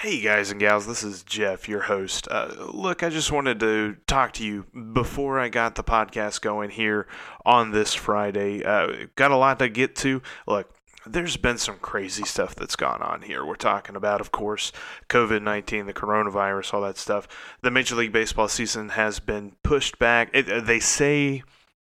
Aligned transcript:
Hey 0.00 0.20
guys 0.20 0.50
and 0.50 0.60
gals, 0.60 0.86
this 0.86 1.02
is 1.02 1.22
Jeff, 1.22 1.70
your 1.70 1.80
host. 1.80 2.28
Uh, 2.30 2.52
look, 2.70 3.02
I 3.02 3.08
just 3.08 3.32
wanted 3.32 3.58
to 3.60 3.96
talk 4.06 4.34
to 4.34 4.44
you 4.44 4.66
before 4.92 5.40
I 5.40 5.48
got 5.48 5.74
the 5.74 5.82
podcast 5.82 6.42
going 6.42 6.68
here 6.68 7.06
on 7.46 7.70
this 7.70 7.94
Friday. 7.94 8.62
Uh, 8.62 9.06
got 9.16 9.30
a 9.30 9.38
lot 9.38 9.58
to 9.60 9.70
get 9.70 9.96
to. 9.96 10.20
Look, 10.46 10.70
there's 11.06 11.38
been 11.38 11.56
some 11.56 11.78
crazy 11.78 12.24
stuff 12.24 12.54
that's 12.54 12.76
gone 12.76 13.00
on 13.00 13.22
here. 13.22 13.42
We're 13.42 13.54
talking 13.54 13.96
about, 13.96 14.20
of 14.20 14.30
course, 14.32 14.70
COVID 15.08 15.40
19, 15.40 15.86
the 15.86 15.94
coronavirus, 15.94 16.74
all 16.74 16.82
that 16.82 16.98
stuff. 16.98 17.26
The 17.62 17.70
Major 17.70 17.94
League 17.94 18.12
Baseball 18.12 18.48
season 18.48 18.90
has 18.90 19.18
been 19.18 19.56
pushed 19.62 19.98
back. 19.98 20.28
It, 20.34 20.52
uh, 20.52 20.60
they 20.60 20.78
say 20.78 21.42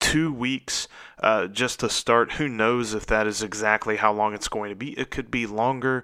two 0.00 0.32
weeks 0.32 0.88
uh, 1.20 1.46
just 1.46 1.78
to 1.78 1.88
start. 1.88 2.32
Who 2.32 2.48
knows 2.48 2.94
if 2.94 3.06
that 3.06 3.28
is 3.28 3.44
exactly 3.44 3.98
how 3.98 4.12
long 4.12 4.34
it's 4.34 4.48
going 4.48 4.70
to 4.70 4.76
be? 4.76 4.98
It 4.98 5.12
could 5.12 5.30
be 5.30 5.46
longer. 5.46 6.02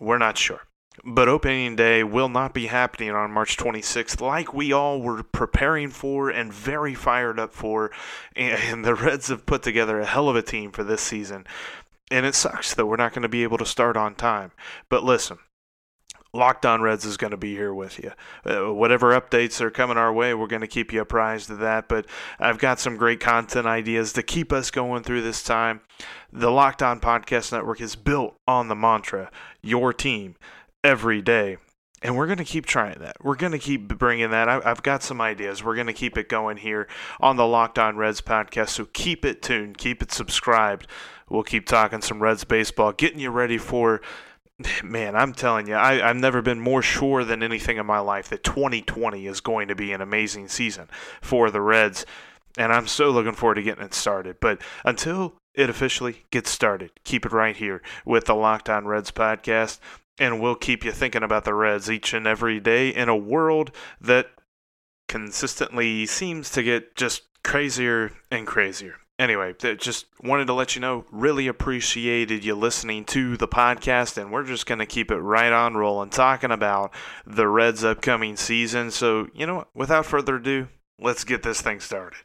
We're 0.00 0.16
not 0.16 0.38
sure. 0.38 0.62
But 1.04 1.28
opening 1.28 1.76
day 1.76 2.02
will 2.02 2.28
not 2.28 2.54
be 2.54 2.66
happening 2.66 3.10
on 3.10 3.32
March 3.32 3.56
26th, 3.56 4.20
like 4.20 4.52
we 4.52 4.72
all 4.72 5.00
were 5.00 5.22
preparing 5.22 5.90
for 5.90 6.30
and 6.30 6.52
very 6.52 6.94
fired 6.94 7.38
up 7.38 7.52
for. 7.52 7.90
And 8.34 8.84
the 8.84 8.94
Reds 8.94 9.28
have 9.28 9.46
put 9.46 9.62
together 9.62 10.00
a 10.00 10.06
hell 10.06 10.28
of 10.28 10.36
a 10.36 10.42
team 10.42 10.72
for 10.72 10.84
this 10.84 11.02
season. 11.02 11.46
And 12.10 12.24
it 12.24 12.34
sucks 12.34 12.74
that 12.74 12.86
we're 12.86 12.96
not 12.96 13.12
going 13.12 13.22
to 13.22 13.28
be 13.28 13.42
able 13.42 13.58
to 13.58 13.66
start 13.66 13.96
on 13.96 14.14
time. 14.14 14.52
But 14.88 15.04
listen, 15.04 15.38
Locked 16.32 16.66
On 16.66 16.82
Reds 16.82 17.04
is 17.04 17.16
going 17.16 17.30
to 17.30 17.36
be 17.36 17.54
here 17.54 17.72
with 17.72 17.98
you. 17.98 18.12
Uh, 18.44 18.72
whatever 18.72 19.18
updates 19.18 19.60
are 19.60 19.70
coming 19.70 19.96
our 19.96 20.12
way, 20.12 20.34
we're 20.34 20.46
going 20.46 20.62
to 20.62 20.66
keep 20.66 20.92
you 20.92 21.00
apprised 21.00 21.50
of 21.50 21.58
that. 21.58 21.88
But 21.88 22.06
I've 22.38 22.58
got 22.58 22.80
some 22.80 22.96
great 22.96 23.20
content 23.20 23.66
ideas 23.66 24.12
to 24.14 24.22
keep 24.22 24.52
us 24.52 24.70
going 24.70 25.02
through 25.02 25.22
this 25.22 25.42
time. 25.42 25.80
The 26.32 26.50
Locked 26.50 26.82
On 26.82 27.00
Podcast 27.00 27.52
Network 27.52 27.80
is 27.80 27.96
built 27.96 28.36
on 28.46 28.68
the 28.68 28.74
mantra 28.74 29.30
your 29.62 29.92
team 29.92 30.36
every 30.84 31.22
day. 31.22 31.58
And 32.00 32.16
we're 32.16 32.26
going 32.26 32.38
to 32.38 32.44
keep 32.44 32.64
trying 32.64 33.00
that. 33.00 33.16
We're 33.22 33.34
going 33.34 33.52
to 33.52 33.58
keep 33.58 33.88
bringing 33.98 34.30
that. 34.30 34.48
I, 34.48 34.60
have 34.60 34.84
got 34.84 35.02
some 35.02 35.20
ideas. 35.20 35.64
We're 35.64 35.74
going 35.74 35.88
to 35.88 35.92
keep 35.92 36.16
it 36.16 36.28
going 36.28 36.58
here 36.58 36.86
on 37.18 37.36
the 37.36 37.46
Locked 37.46 37.78
On 37.78 37.96
Reds 37.96 38.20
podcast. 38.20 38.68
So 38.68 38.84
keep 38.92 39.24
it 39.24 39.42
tuned, 39.42 39.78
keep 39.78 40.00
it 40.00 40.12
subscribed. 40.12 40.86
We'll 41.28 41.42
keep 41.42 41.66
talking 41.66 42.00
some 42.00 42.22
Reds 42.22 42.44
baseball, 42.44 42.92
getting 42.92 43.18
you 43.18 43.30
ready 43.30 43.58
for. 43.58 44.00
Man, 44.84 45.16
I'm 45.16 45.32
telling 45.32 45.66
you, 45.66 45.74
I, 45.74 46.08
I've 46.08 46.16
never 46.16 46.40
been 46.40 46.60
more 46.60 46.82
sure 46.82 47.24
than 47.24 47.42
anything 47.42 47.78
in 47.78 47.86
my 47.86 47.98
life 47.98 48.28
that 48.28 48.44
2020 48.44 49.26
is 49.26 49.40
going 49.40 49.68
to 49.68 49.74
be 49.74 49.92
an 49.92 50.00
amazing 50.00 50.48
season 50.48 50.88
for 51.20 51.50
the 51.50 51.60
Reds. 51.60 52.06
And 52.56 52.72
I'm 52.72 52.86
so 52.86 53.10
looking 53.10 53.34
forward 53.34 53.56
to 53.56 53.62
getting 53.62 53.84
it 53.84 53.94
started. 53.94 54.36
But 54.40 54.62
until 54.84 55.34
it 55.54 55.68
officially 55.68 56.24
gets 56.30 56.50
started, 56.50 56.92
keep 57.02 57.26
it 57.26 57.32
right 57.32 57.56
here 57.56 57.82
with 58.04 58.26
the 58.26 58.34
Locked 58.34 58.68
On 58.68 58.86
Reds 58.86 59.10
podcast 59.10 59.80
and 60.18 60.40
we'll 60.40 60.54
keep 60.54 60.84
you 60.84 60.92
thinking 60.92 61.22
about 61.22 61.44
the 61.44 61.54
Reds 61.54 61.90
each 61.90 62.12
and 62.12 62.26
every 62.26 62.60
day 62.60 62.88
in 62.90 63.08
a 63.08 63.16
world 63.16 63.70
that 64.00 64.26
consistently 65.08 66.06
seems 66.06 66.50
to 66.50 66.62
get 66.62 66.96
just 66.96 67.22
crazier 67.42 68.12
and 68.30 68.46
crazier. 68.46 68.96
Anyway, 69.18 69.52
just 69.78 70.06
wanted 70.22 70.46
to 70.46 70.52
let 70.52 70.76
you 70.76 70.80
know, 70.80 71.04
really 71.10 71.48
appreciated 71.48 72.44
you 72.44 72.54
listening 72.54 73.04
to 73.04 73.36
the 73.36 73.48
podcast, 73.48 74.16
and 74.16 74.30
we're 74.30 74.44
just 74.44 74.64
going 74.64 74.78
to 74.78 74.86
keep 74.86 75.10
it 75.10 75.18
right 75.18 75.50
on 75.52 75.76
rolling, 75.76 76.10
talking 76.10 76.52
about 76.52 76.94
the 77.26 77.48
Reds' 77.48 77.82
upcoming 77.82 78.36
season. 78.36 78.92
So, 78.92 79.26
you 79.34 79.44
know 79.44 79.56
what, 79.56 79.68
without 79.74 80.06
further 80.06 80.36
ado, 80.36 80.68
let's 81.00 81.24
get 81.24 81.42
this 81.42 81.60
thing 81.60 81.80
started. 81.80 82.18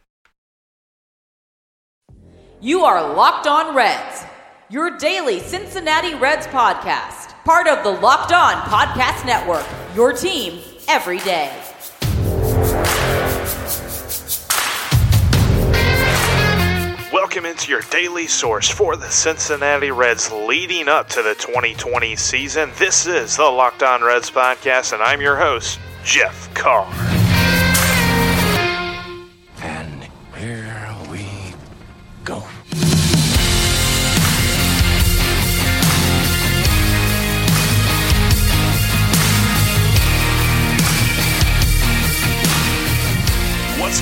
You 2.61 2.85
are 2.85 3.15
Locked 3.15 3.47
On 3.47 3.75
Reds, 3.75 4.23
your 4.69 4.95
daily 4.97 5.39
Cincinnati 5.39 6.13
Reds 6.13 6.45
podcast 6.45 7.32
part 7.43 7.67
of 7.67 7.83
the 7.83 7.91
Locked 7.91 8.31
On 8.31 8.53
Podcast 8.63 9.25
Network. 9.25 9.65
Your 9.95 10.13
team 10.13 10.61
every 10.87 11.19
day. 11.19 11.51
Welcome 17.11 17.45
into 17.45 17.71
your 17.71 17.81
daily 17.89 18.27
source 18.27 18.69
for 18.69 18.95
the 18.95 19.09
Cincinnati 19.09 19.91
Reds 19.91 20.31
leading 20.31 20.87
up 20.87 21.09
to 21.09 21.21
the 21.21 21.35
2020 21.35 22.15
season. 22.15 22.71
This 22.77 23.07
is 23.07 23.37
the 23.37 23.43
Locked 23.43 23.83
On 23.83 24.03
Reds 24.03 24.31
podcast, 24.31 24.93
and 24.93 25.01
I'm 25.01 25.19
your 25.19 25.35
host, 25.35 25.79
Jeff 26.03 26.53
Carr. 26.53 27.12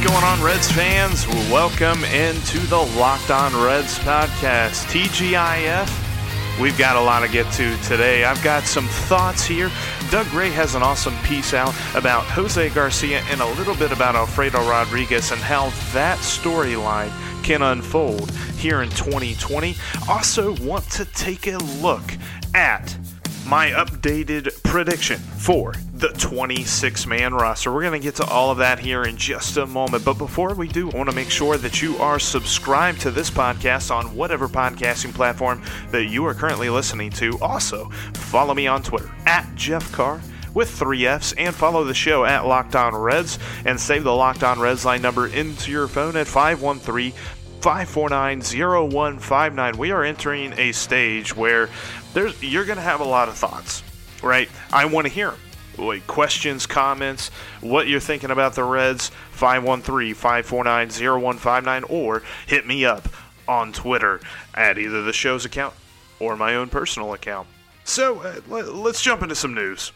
Going 0.04 0.24
on, 0.24 0.42
Reds 0.42 0.72
fans? 0.72 1.28
Welcome 1.52 2.04
into 2.06 2.58
the 2.60 2.82
Locked 2.98 3.30
On 3.30 3.54
Reds 3.64 4.00
podcast. 4.00 4.86
TGIF, 4.88 6.60
we've 6.60 6.78
got 6.78 6.96
a 6.96 7.00
lot 7.00 7.20
to 7.20 7.32
get 7.32 7.52
to 7.54 7.78
today. 7.84 8.24
I've 8.24 8.42
got 8.44 8.64
some 8.64 8.88
thoughts 8.88 9.44
here. 9.44 9.70
Doug 10.10 10.28
Gray 10.28 10.50
has 10.50 10.74
an 10.74 10.82
awesome 10.82 11.16
piece 11.24 11.54
out 11.54 11.76
about 11.94 12.24
Jose 12.24 12.70
Garcia 12.70 13.20
and 13.30 13.42
a 13.42 13.46
little 13.54 13.76
bit 13.76 13.92
about 13.92 14.16
Alfredo 14.16 14.68
Rodriguez 14.68 15.32
and 15.32 15.40
how 15.42 15.70
that 15.94 16.18
storyline 16.20 17.12
can 17.44 17.62
unfold 17.62 18.32
here 18.58 18.82
in 18.82 18.90
2020. 18.90 19.76
Also, 20.10 20.56
want 20.64 20.90
to 20.92 21.06
take 21.06 21.46
a 21.46 21.58
look 21.82 22.14
at 22.56 22.98
my 23.46 23.70
updated 23.72 24.64
prediction 24.64 25.18
for 25.18 25.74
the 25.94 26.10
26 26.10 27.06
man 27.06 27.34
roster. 27.34 27.72
We're 27.72 27.82
going 27.82 28.00
to 28.00 28.06
get 28.06 28.16
to 28.16 28.26
all 28.26 28.52
of 28.52 28.58
that 28.60 28.80
here 28.80 29.04
in 29.04 29.18
just 29.18 29.58
a 29.58 29.66
moment. 29.66 30.06
But 30.06 30.18
before 30.18 30.54
we 30.54 30.68
do, 30.68 30.90
I 30.90 30.98
want 30.98 31.10
to 31.10 31.16
make 31.16 31.30
sure 31.30 31.58
that 31.58 31.82
you 31.82 31.98
are 31.98 32.20
subscribed 32.20 33.02
to 33.02 33.12
this 33.12 33.30
podcast 33.30 33.94
on 33.94 34.16
whatever 34.16 34.48
podcasting 34.48 35.14
platform 35.14 35.62
that 35.92 36.06
you 36.06 36.26
are 36.26 36.34
currently 36.34 36.70
listening 36.70 37.12
to. 37.12 37.38
Also, 37.40 37.90
follow 38.14 38.54
me 38.54 38.68
on 38.68 38.84
Twitter 38.84 39.12
at 39.26 39.54
Jeff 39.56 39.92
Carr 39.92 40.22
with 40.54 40.70
three 40.70 41.08
F's, 41.08 41.34
and 41.34 41.56
follow 41.56 41.84
the 41.84 41.94
show 41.94 42.26
at 42.26 42.46
Locked 42.46 42.76
On 42.76 42.94
Reds 42.96 43.40
and 43.66 43.80
save 43.80 44.04
the 44.04 44.14
Locked 44.14 44.44
On 44.44 44.60
Reds 44.60 44.84
line 44.84 45.02
number 45.02 45.28
into 45.28 45.72
your 45.72 45.88
phone 45.88 46.18
at 46.18 46.28
513 46.28 47.14
549 47.62 48.42
0159. 48.42 49.78
We 49.78 49.92
are 49.92 50.04
entering 50.04 50.54
a 50.58 50.72
stage 50.72 51.36
where 51.36 51.70
there's, 52.14 52.42
you're 52.42 52.66
going 52.66 52.78
to 52.78 52.84
have 52.84 53.02
a 53.02 53.06
lot 53.06 53.30
of 53.30 53.36
thoughts, 53.36 53.84
right? 54.24 54.50
I 54.74 54.86
want 54.86 55.06
to 55.06 55.14
hear 55.14 55.32
them. 55.32 55.40
Wait, 55.78 56.06
questions, 56.08 56.66
comments, 56.66 57.30
what 57.62 57.88
you're 57.88 58.00
thinking 58.00 58.32
about 58.32 58.56
the 58.56 58.64
Reds, 58.64 59.10
513 59.32 60.14
549 60.14 60.90
0159, 60.90 61.84
or 61.84 62.24
hit 62.48 62.68
me 62.68 62.84
up 62.84 63.08
on 63.48 63.72
Twitter 63.72 64.20
at 64.54 64.78
either 64.78 65.04
the 65.04 65.14
show's 65.14 65.46
account 65.46 65.74
or 66.20 66.36
my 66.36 66.56
own 66.56 66.68
personal 66.70 67.14
account. 67.14 67.48
So 67.84 68.20
uh, 68.20 68.42
let, 68.48 68.74
let's 68.74 69.02
jump 69.02 69.22
into 69.22 69.36
some 69.36 69.54
news. 69.54 69.92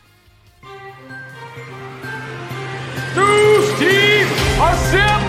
News 3.16 3.80
team 3.80 4.28
assemble! 4.60 5.25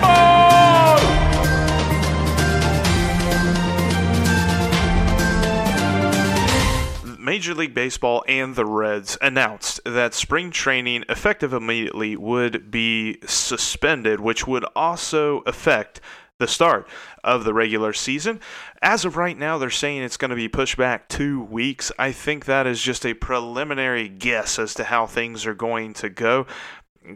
Major 7.27 7.53
League 7.53 7.73
Baseball 7.73 8.23
and 8.25 8.55
the 8.55 8.65
Reds 8.65 9.17
announced 9.21 9.81
that 9.83 10.13
spring 10.13 10.49
training, 10.49 11.03
effective 11.09 11.51
immediately, 11.51 12.15
would 12.15 12.71
be 12.71 13.19
suspended, 13.25 14.21
which 14.21 14.47
would 14.47 14.63
also 14.77 15.39
affect 15.39 15.99
the 16.39 16.47
start 16.47 16.87
of 17.25 17.43
the 17.43 17.53
regular 17.53 17.91
season. 17.91 18.39
As 18.81 19.03
of 19.03 19.17
right 19.17 19.37
now, 19.37 19.57
they're 19.57 19.69
saying 19.69 20.03
it's 20.03 20.15
going 20.15 20.29
to 20.29 20.37
be 20.37 20.47
pushed 20.47 20.77
back 20.77 21.09
two 21.09 21.43
weeks. 21.43 21.91
I 21.99 22.13
think 22.13 22.45
that 22.45 22.65
is 22.65 22.81
just 22.81 23.05
a 23.05 23.13
preliminary 23.13 24.07
guess 24.07 24.57
as 24.57 24.73
to 24.75 24.85
how 24.85 25.05
things 25.05 25.45
are 25.45 25.53
going 25.53 25.95
to 25.95 26.09
go 26.09 26.47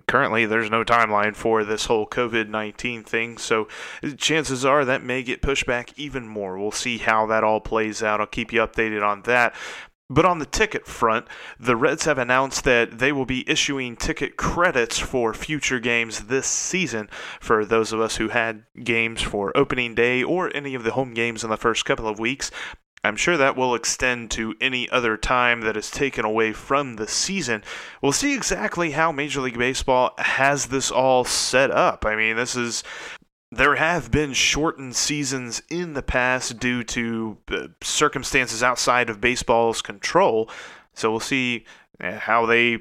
currently 0.08 0.46
there's 0.46 0.70
no 0.70 0.84
timeline 0.84 1.36
for 1.36 1.64
this 1.64 1.86
whole 1.86 2.08
COVID 2.08 2.48
19 2.48 3.04
thing, 3.04 3.38
so 3.38 3.68
chances 4.18 4.64
are 4.64 4.86
that 4.86 5.04
may 5.04 5.24
get 5.24 5.42
pushed 5.42 5.66
back 5.66 5.98
even 5.98 6.28
more. 6.28 6.58
We'll 6.58 6.72
see 6.72 6.98
how 6.98 7.26
that 7.28 7.44
all 7.44 7.60
plays 7.60 8.02
out. 8.02 8.22
I'll 8.22 8.28
keep 8.28 8.54
you 8.54 8.62
updated 8.62 9.06
on 9.06 9.24
that. 9.24 9.54
But 10.12 10.26
on 10.26 10.40
the 10.40 10.46
ticket 10.46 10.86
front, 10.86 11.26
the 11.58 11.78
Reds 11.78 12.04
have 12.04 12.18
announced 12.18 12.66
that 12.66 13.00
they 13.00 13.14
will 13.14 13.26
be 13.26 13.50
issuing 13.50 13.96
ticket 13.96 14.36
credits 14.36 15.00
for 15.00 15.34
future 15.34 15.80
games 15.80 16.26
this 16.26 16.48
season 16.48 17.10
for 17.40 17.64
those 17.64 17.94
of 17.94 18.02
us 18.02 18.18
who 18.18 18.28
had 18.28 18.66
games 18.84 19.22
for 19.22 19.56
opening 19.56 19.96
day 19.96 20.22
or 20.22 20.54
any 20.54 20.76
of 20.76 20.84
the 20.84 20.92
home 20.92 21.14
games 21.14 21.46
in 21.46 21.50
the 21.50 21.56
first 21.56 21.86
couple 21.86 22.10
of 22.10 22.20
weeks. 22.20 22.52
I'm 23.06 23.16
sure 23.16 23.38
that 23.38 23.56
will 23.56 23.74
extend 23.74 24.32
to 24.32 24.54
any 24.60 24.90
other 24.90 25.16
time 25.16 25.62
that 25.62 25.78
is 25.78 25.90
taken 25.90 26.26
away 26.26 26.52
from 26.52 26.98
the 26.98 27.08
season. 27.08 27.64
We'll 28.02 28.12
see 28.12 28.34
exactly 28.34 28.92
how 28.92 29.14
Major 29.14 29.40
League 29.40 29.58
Baseball 29.58 30.12
has 30.18 30.66
this 30.66 30.92
all 30.92 31.24
set 31.24 31.72
up. 31.72 32.06
I 32.06 32.18
mean, 32.18 32.36
this 32.36 32.58
is 32.58 32.84
there 33.52 33.76
have 33.76 34.12
been 34.12 34.34
shortened 34.34 34.96
seasons 34.96 35.62
in 35.70 35.94
the 35.94 36.02
past 36.02 36.58
due 36.58 36.84
to 36.86 37.38
uh, 37.50 37.68
circumstances 37.82 38.64
outside 38.64 39.10
of 39.10 39.20
baseball's 39.20 39.82
control. 39.82 40.50
So 40.94 41.12
we'll 41.12 41.20
see 41.20 41.66
uh, 42.00 42.14
how 42.14 42.46
they 42.46 42.80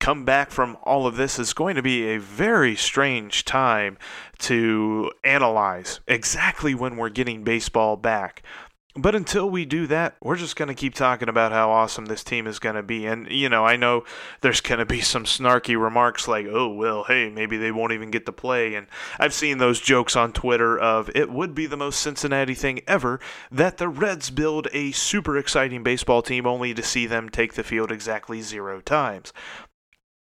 come 0.00 0.24
back 0.24 0.50
from 0.50 0.76
all 0.82 1.06
of 1.06 1.16
this. 1.16 1.38
Is 1.38 1.52
going 1.52 1.76
to 1.76 1.82
be 1.82 2.10
a 2.10 2.18
very 2.18 2.74
strange 2.74 3.44
time 3.44 3.96
to 4.38 5.12
analyze 5.22 6.00
exactly 6.08 6.74
when 6.74 6.96
we're 6.96 7.10
getting 7.10 7.44
baseball 7.44 7.96
back. 7.96 8.42
But 9.00 9.14
until 9.14 9.48
we 9.48 9.64
do 9.64 9.86
that, 9.86 10.16
we're 10.20 10.34
just 10.34 10.56
going 10.56 10.66
to 10.66 10.74
keep 10.74 10.92
talking 10.92 11.28
about 11.28 11.52
how 11.52 11.70
awesome 11.70 12.06
this 12.06 12.24
team 12.24 12.48
is 12.48 12.58
going 12.58 12.74
to 12.74 12.82
be. 12.82 13.06
And, 13.06 13.30
you 13.30 13.48
know, 13.48 13.64
I 13.64 13.76
know 13.76 14.02
there's 14.40 14.60
going 14.60 14.80
to 14.80 14.86
be 14.86 15.00
some 15.00 15.22
snarky 15.22 15.80
remarks 15.80 16.26
like, 16.26 16.46
oh, 16.50 16.68
well, 16.68 17.04
hey, 17.04 17.30
maybe 17.30 17.56
they 17.56 17.70
won't 17.70 17.92
even 17.92 18.10
get 18.10 18.26
to 18.26 18.32
play. 18.32 18.74
And 18.74 18.88
I've 19.16 19.32
seen 19.32 19.58
those 19.58 19.80
jokes 19.80 20.16
on 20.16 20.32
Twitter 20.32 20.76
of 20.76 21.10
it 21.14 21.30
would 21.30 21.54
be 21.54 21.66
the 21.66 21.76
most 21.76 22.00
Cincinnati 22.00 22.54
thing 22.54 22.80
ever 22.88 23.20
that 23.52 23.76
the 23.78 23.88
Reds 23.88 24.30
build 24.30 24.66
a 24.72 24.90
super 24.90 25.38
exciting 25.38 25.84
baseball 25.84 26.20
team 26.20 26.44
only 26.44 26.74
to 26.74 26.82
see 26.82 27.06
them 27.06 27.28
take 27.28 27.54
the 27.54 27.62
field 27.62 27.92
exactly 27.92 28.42
zero 28.42 28.80
times. 28.80 29.32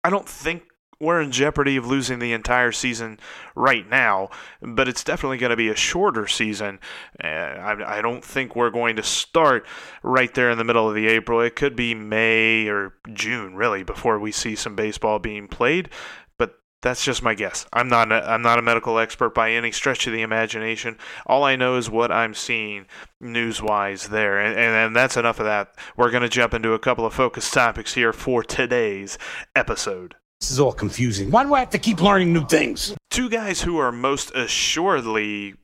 I 0.03 0.11
don't 0.11 0.29
think 0.29 0.65
we're 1.05 1.21
in 1.21 1.31
jeopardy 1.31 1.77
of 1.77 1.87
losing 1.87 2.19
the 2.19 2.33
entire 2.33 2.73
season 2.73 3.19
right 3.55 3.89
now, 3.89 4.31
but 4.61 4.89
it's 4.89 5.05
definitely 5.05 5.39
going 5.39 5.51
to 5.51 5.57
be 5.57 5.69
a 5.69 5.77
shorter 5.77 6.27
season. 6.27 6.81
Uh, 7.23 7.27
I, 7.27 7.99
I, 7.99 8.03
don't 8.03 8.25
think 8.25 8.57
we're 8.57 8.71
going 8.71 8.97
to 8.97 9.03
start 9.03 9.67
right 10.03 10.33
there 10.35 10.51
in 10.51 10.59
the 10.59 10.65
middle 10.65 10.89
of 10.89 10.95
the 10.95 11.07
April. 11.07 11.41
It 11.41 11.57
could 11.57 11.77
be 11.77 11.95
May 11.95 12.67
or 12.69 12.95
June, 13.13 13.55
really, 13.55 13.83
before 13.83 14.19
we 14.19 14.33
see 14.33 14.57
some 14.57 14.75
baseball 14.75 15.19
being 15.19 15.47
played. 15.47 15.91
But 16.39 16.57
that's 16.83 17.05
just 17.05 17.23
my 17.23 17.35
guess. 17.35 17.67
I'm 17.73 17.89
not 17.89 18.11
a, 18.11 18.29
I'm 18.29 18.43
not 18.43 18.59
a 18.59 18.63
medical 18.63 18.99
expert 18.99 19.35
by 19.35 19.53
any 19.53 19.73
stretch 19.73 20.07
of 20.07 20.13
the 20.13 20.23
imagination. 20.23 20.99
All 21.27 21.45
I 21.45 21.57
know 21.57 21.77
is 21.77 21.91
what 21.91 22.11
I'm 22.11 22.35
seeing 22.35 22.87
news-wise 23.21 24.09
there, 24.09 24.41
and, 24.41 24.59
and, 24.59 24.75
and 24.75 24.97
that's 24.97 25.17
enough 25.17 25.39
of 25.39 25.47
that. 25.47 25.77
We're 25.97 26.11
going 26.11 26.23
to 26.23 26.29
jump 26.29 26.55
into 26.55 26.73
a 26.73 26.79
couple 26.79 27.07
of 27.07 27.15
focus 27.15 27.51
topics 27.51 27.95
here 27.95 28.13
for 28.13 28.43
today's 28.43 29.19
episode. 29.55 30.17
This 30.41 30.51
is 30.51 30.61
all 30.61 30.73
confusing. 30.73 31.31
Why 31.31 31.45
do 31.45 31.55
I 31.55 31.61
have 31.61 31.71
to 31.71 31.79
keep 31.79 32.03
learning 32.03 32.33
new 32.33 32.47
things? 32.47 32.95
Two 33.11 33.31
guys 33.31 33.63
who 33.63 33.79
are 33.79 33.93
most 33.93 34.31
assuredly 34.35 35.55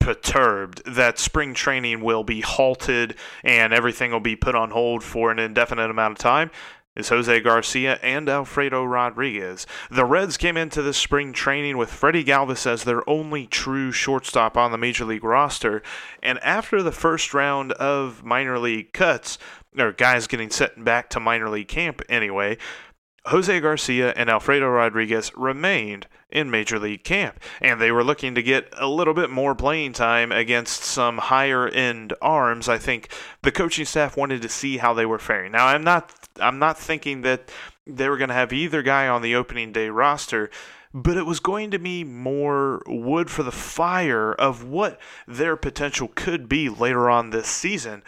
perturbed 0.00 0.82
that 0.86 1.18
spring 1.18 1.54
training 1.54 2.00
will 2.00 2.24
be 2.24 2.40
halted 2.40 3.14
and 3.44 3.72
everything 3.72 4.10
will 4.10 4.18
be 4.18 4.34
put 4.34 4.54
on 4.54 4.70
hold 4.70 5.04
for 5.04 5.30
an 5.30 5.38
indefinite 5.38 5.90
amount 5.90 6.12
of 6.12 6.18
time 6.18 6.50
is 6.96 7.08
Jose 7.08 7.40
Garcia 7.40 7.98
and 8.02 8.28
Alfredo 8.28 8.84
Rodriguez. 8.84 9.66
The 9.90 10.04
Reds 10.04 10.36
came 10.36 10.56
into 10.56 10.82
this 10.82 10.98
spring 10.98 11.32
training 11.32 11.76
with 11.76 11.90
Freddie 11.90 12.24
Galvis 12.24 12.66
as 12.66 12.82
their 12.82 13.08
only 13.08 13.46
true 13.46 13.92
shortstop 13.92 14.56
on 14.56 14.72
the 14.72 14.78
major 14.78 15.04
league 15.04 15.22
roster, 15.22 15.82
and 16.22 16.38
after 16.40 16.82
the 16.82 16.92
first 16.92 17.32
round 17.32 17.72
of 17.72 18.24
minor 18.24 18.58
league 18.58 18.92
cuts, 18.92 19.38
or 19.78 19.92
guys 19.92 20.26
getting 20.26 20.50
sent 20.50 20.84
back 20.84 21.08
to 21.10 21.20
minor 21.20 21.48
league 21.48 21.68
camp 21.68 22.02
anyway, 22.08 22.58
Jose 23.26 23.60
Garcia 23.60 24.12
and 24.16 24.30
Alfredo 24.30 24.68
Rodriguez 24.68 25.30
remained 25.36 26.06
in 26.30 26.50
Major 26.50 26.78
League 26.78 27.04
camp, 27.04 27.40
and 27.60 27.80
they 27.80 27.92
were 27.92 28.04
looking 28.04 28.34
to 28.34 28.42
get 28.42 28.72
a 28.78 28.86
little 28.86 29.14
bit 29.14 29.30
more 29.30 29.54
playing 29.54 29.92
time 29.92 30.32
against 30.32 30.84
some 30.84 31.18
higher 31.18 31.68
end 31.68 32.14
arms. 32.22 32.68
I 32.68 32.78
think 32.78 33.08
the 33.42 33.52
coaching 33.52 33.84
staff 33.84 34.16
wanted 34.16 34.42
to 34.42 34.48
see 34.48 34.78
how 34.78 34.94
they 34.94 35.06
were 35.06 35.18
faring. 35.18 35.52
Now, 35.52 35.66
I'm 35.66 35.84
not 35.84 36.12
I'm 36.40 36.58
not 36.58 36.78
thinking 36.78 37.22
that 37.22 37.50
they 37.86 38.08
were 38.08 38.16
going 38.16 38.28
to 38.28 38.34
have 38.34 38.52
either 38.52 38.82
guy 38.82 39.08
on 39.08 39.22
the 39.22 39.34
opening 39.34 39.72
day 39.72 39.88
roster, 39.88 40.50
but 40.94 41.16
it 41.16 41.26
was 41.26 41.40
going 41.40 41.70
to 41.72 41.78
be 41.78 42.04
more 42.04 42.82
wood 42.86 43.30
for 43.30 43.42
the 43.42 43.52
fire 43.52 44.32
of 44.32 44.64
what 44.64 44.98
their 45.26 45.56
potential 45.56 46.08
could 46.14 46.48
be 46.48 46.68
later 46.68 47.10
on 47.10 47.30
this 47.30 47.48
season 47.48 48.02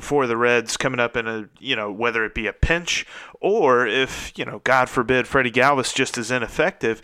for 0.00 0.26
the 0.26 0.36
Reds 0.36 0.76
coming 0.76 1.00
up 1.00 1.16
in 1.16 1.26
a, 1.26 1.48
you 1.58 1.76
know, 1.76 1.92
whether 1.92 2.24
it 2.24 2.34
be 2.34 2.46
a 2.46 2.52
pinch 2.52 3.06
or 3.40 3.86
if, 3.86 4.32
you 4.36 4.44
know, 4.44 4.60
God 4.64 4.88
forbid 4.88 5.26
Freddie 5.26 5.50
Galvis 5.50 5.94
just 5.94 6.16
is 6.16 6.30
ineffective, 6.30 7.02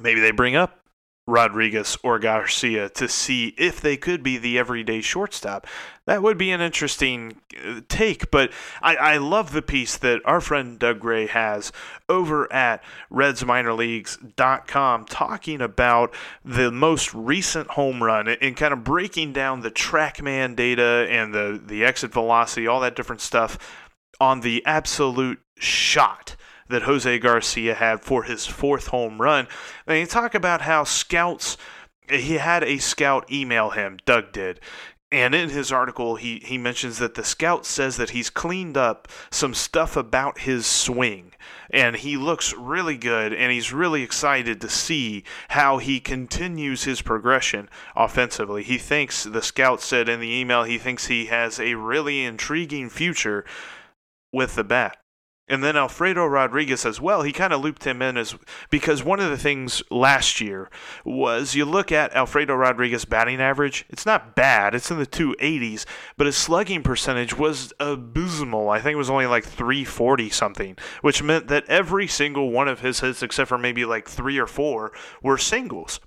maybe 0.00 0.20
they 0.20 0.30
bring 0.30 0.54
up 0.54 0.80
Rodriguez 1.28 1.98
or 2.02 2.18
Garcia 2.18 2.88
to 2.88 3.06
see 3.06 3.54
if 3.58 3.82
they 3.82 3.98
could 3.98 4.22
be 4.22 4.38
the 4.38 4.58
everyday 4.58 5.02
shortstop. 5.02 5.66
That 6.06 6.22
would 6.22 6.38
be 6.38 6.50
an 6.50 6.62
interesting 6.62 7.42
uh, 7.62 7.82
take, 7.86 8.30
but 8.30 8.50
I, 8.80 8.96
I 8.96 9.16
love 9.18 9.52
the 9.52 9.60
piece 9.60 9.98
that 9.98 10.22
our 10.24 10.40
friend 10.40 10.78
Doug 10.78 11.00
Gray 11.00 11.26
has 11.26 11.70
over 12.08 12.50
at 12.50 12.82
RedsMinorLeagues.com 13.12 15.04
talking 15.04 15.60
about 15.60 16.14
the 16.42 16.72
most 16.72 17.12
recent 17.12 17.72
home 17.72 18.02
run 18.02 18.26
and 18.26 18.56
kind 18.56 18.72
of 18.72 18.82
breaking 18.82 19.34
down 19.34 19.60
the 19.60 19.70
TrackMan 19.70 20.56
data 20.56 21.06
and 21.10 21.34
the, 21.34 21.60
the 21.62 21.84
exit 21.84 22.10
velocity, 22.10 22.66
all 22.66 22.80
that 22.80 22.96
different 22.96 23.20
stuff 23.20 23.58
on 24.18 24.40
the 24.40 24.64
absolute 24.64 25.40
shot 25.58 26.36
that 26.68 26.82
Jose 26.82 27.18
Garcia 27.18 27.74
had 27.74 28.02
for 28.02 28.24
his 28.24 28.46
fourth 28.46 28.88
home 28.88 29.20
run. 29.20 29.48
And 29.86 29.98
you 29.98 30.06
talk 30.06 30.34
about 30.34 30.62
how 30.62 30.84
scouts, 30.84 31.56
he 32.10 32.34
had 32.34 32.62
a 32.62 32.78
scout 32.78 33.30
email 33.30 33.70
him, 33.70 33.98
Doug 34.04 34.32
did. 34.32 34.60
And 35.10 35.34
in 35.34 35.48
his 35.48 35.72
article, 35.72 36.16
he, 36.16 36.40
he 36.44 36.58
mentions 36.58 36.98
that 36.98 37.14
the 37.14 37.24
scout 37.24 37.64
says 37.64 37.96
that 37.96 38.10
he's 38.10 38.28
cleaned 38.28 38.76
up 38.76 39.08
some 39.30 39.54
stuff 39.54 39.96
about 39.96 40.40
his 40.40 40.66
swing. 40.66 41.32
And 41.70 41.96
he 41.96 42.18
looks 42.18 42.52
really 42.52 42.98
good, 42.98 43.32
and 43.32 43.50
he's 43.50 43.72
really 43.72 44.02
excited 44.02 44.60
to 44.60 44.68
see 44.68 45.24
how 45.48 45.78
he 45.78 45.98
continues 45.98 46.84
his 46.84 47.00
progression 47.00 47.70
offensively. 47.96 48.62
He 48.62 48.76
thinks, 48.76 49.24
the 49.24 49.42
scout 49.42 49.80
said 49.80 50.10
in 50.10 50.20
the 50.20 50.30
email, 50.30 50.64
he 50.64 50.76
thinks 50.76 51.06
he 51.06 51.26
has 51.26 51.58
a 51.58 51.74
really 51.74 52.24
intriguing 52.24 52.90
future 52.90 53.46
with 54.30 54.56
the 54.56 54.64
bat. 54.64 54.98
And 55.48 55.64
then 55.64 55.76
Alfredo 55.76 56.26
Rodriguez 56.26 56.84
as 56.84 57.00
well, 57.00 57.22
he 57.22 57.32
kind 57.32 57.52
of 57.52 57.60
looped 57.60 57.84
him 57.84 58.02
in 58.02 58.16
as 58.16 58.36
because 58.70 59.02
one 59.02 59.20
of 59.20 59.30
the 59.30 59.38
things 59.38 59.82
last 59.90 60.40
year 60.40 60.70
was 61.04 61.54
you 61.54 61.64
look 61.64 61.90
at 61.90 62.14
Alfredo 62.14 62.54
Rodriguez 62.54 63.04
batting 63.04 63.40
average, 63.40 63.86
it's 63.88 64.04
not 64.04 64.34
bad, 64.34 64.74
it's 64.74 64.90
in 64.90 64.98
the 64.98 65.06
280s, 65.06 65.86
but 66.16 66.26
his 66.26 66.36
slugging 66.36 66.82
percentage 66.82 67.36
was 67.36 67.72
abysmal. 67.80 68.68
I 68.68 68.80
think 68.80 68.94
it 68.94 68.98
was 68.98 69.10
only 69.10 69.26
like 69.26 69.44
340 69.44 70.30
something, 70.30 70.76
which 71.00 71.22
meant 71.22 71.48
that 71.48 71.64
every 71.66 72.06
single 72.06 72.50
one 72.50 72.68
of 72.68 72.80
his 72.80 73.00
hits 73.00 73.22
except 73.22 73.48
for 73.48 73.58
maybe 73.58 73.84
like 73.84 74.08
3 74.08 74.38
or 74.38 74.46
4 74.46 74.92
were 75.22 75.38
singles. 75.38 76.00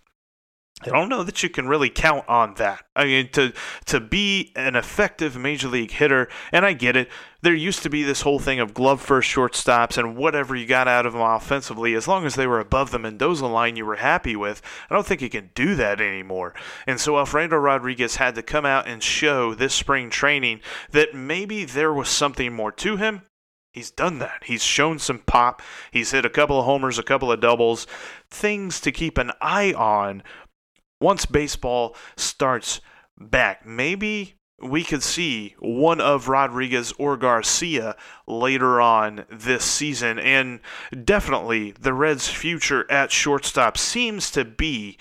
I 0.83 0.89
don't 0.89 1.09
know 1.09 1.23
that 1.23 1.43
you 1.43 1.49
can 1.49 1.67
really 1.67 1.89
count 1.89 2.27
on 2.27 2.55
that. 2.55 2.83
I 2.95 3.05
mean, 3.05 3.29
to 3.29 3.53
to 3.85 3.99
be 3.99 4.51
an 4.55 4.75
effective 4.75 5.37
major 5.37 5.67
league 5.67 5.91
hitter, 5.91 6.27
and 6.51 6.65
I 6.65 6.73
get 6.73 6.95
it. 6.95 7.09
There 7.43 7.53
used 7.53 7.81
to 7.83 7.89
be 7.89 8.03
this 8.03 8.21
whole 8.21 8.39
thing 8.39 8.59
of 8.59 8.73
glove 8.73 9.01
first 9.01 9.29
shortstops 9.29 9.97
and 9.97 10.15
whatever 10.15 10.55
you 10.55 10.67
got 10.67 10.87
out 10.87 11.05
of 11.05 11.13
them 11.13 11.21
offensively, 11.21 11.95
as 11.95 12.07
long 12.07 12.25
as 12.25 12.35
they 12.35 12.45
were 12.45 12.59
above 12.59 12.91
the 12.91 12.99
Mendoza 12.99 13.47
line, 13.47 13.75
you 13.75 13.85
were 13.85 13.95
happy 13.95 14.35
with. 14.35 14.61
I 14.89 14.93
don't 14.93 15.05
think 15.05 15.21
you 15.21 15.29
can 15.29 15.49
do 15.55 15.75
that 15.75 15.99
anymore. 15.99 16.53
And 16.85 16.99
so 16.99 17.17
Alfredo 17.17 17.57
Rodriguez 17.57 18.17
had 18.17 18.35
to 18.35 18.43
come 18.43 18.65
out 18.65 18.87
and 18.87 19.01
show 19.01 19.55
this 19.55 19.73
spring 19.73 20.09
training 20.09 20.61
that 20.91 21.15
maybe 21.15 21.65
there 21.65 21.93
was 21.93 22.09
something 22.09 22.53
more 22.53 22.71
to 22.73 22.97
him. 22.97 23.23
He's 23.73 23.89
done 23.91 24.19
that. 24.19 24.43
He's 24.45 24.63
shown 24.63 24.99
some 24.99 25.19
pop. 25.19 25.61
He's 25.91 26.11
hit 26.11 26.25
a 26.25 26.29
couple 26.29 26.59
of 26.59 26.65
homers, 26.65 26.99
a 26.99 27.03
couple 27.03 27.31
of 27.31 27.39
doubles, 27.39 27.87
things 28.29 28.81
to 28.81 28.91
keep 28.91 29.17
an 29.17 29.31
eye 29.39 29.73
on 29.73 30.23
once 31.01 31.25
baseball 31.25 31.95
starts 32.15 32.79
back. 33.17 33.65
Maybe 33.65 34.35
we 34.61 34.83
could 34.83 35.03
see 35.03 35.55
one 35.59 35.99
of 35.99 36.27
Rodriguez 36.27 36.93
or 36.97 37.17
Garcia 37.17 37.95
later 38.27 38.79
on 38.79 39.25
this 39.29 39.65
season. 39.65 40.19
And 40.19 40.59
definitely 41.03 41.71
the 41.71 41.93
Reds' 41.93 42.29
future 42.29 42.89
at 42.89 43.11
shortstop 43.11 43.77
seems 43.77 44.29
to 44.31 44.45
be 44.45 44.97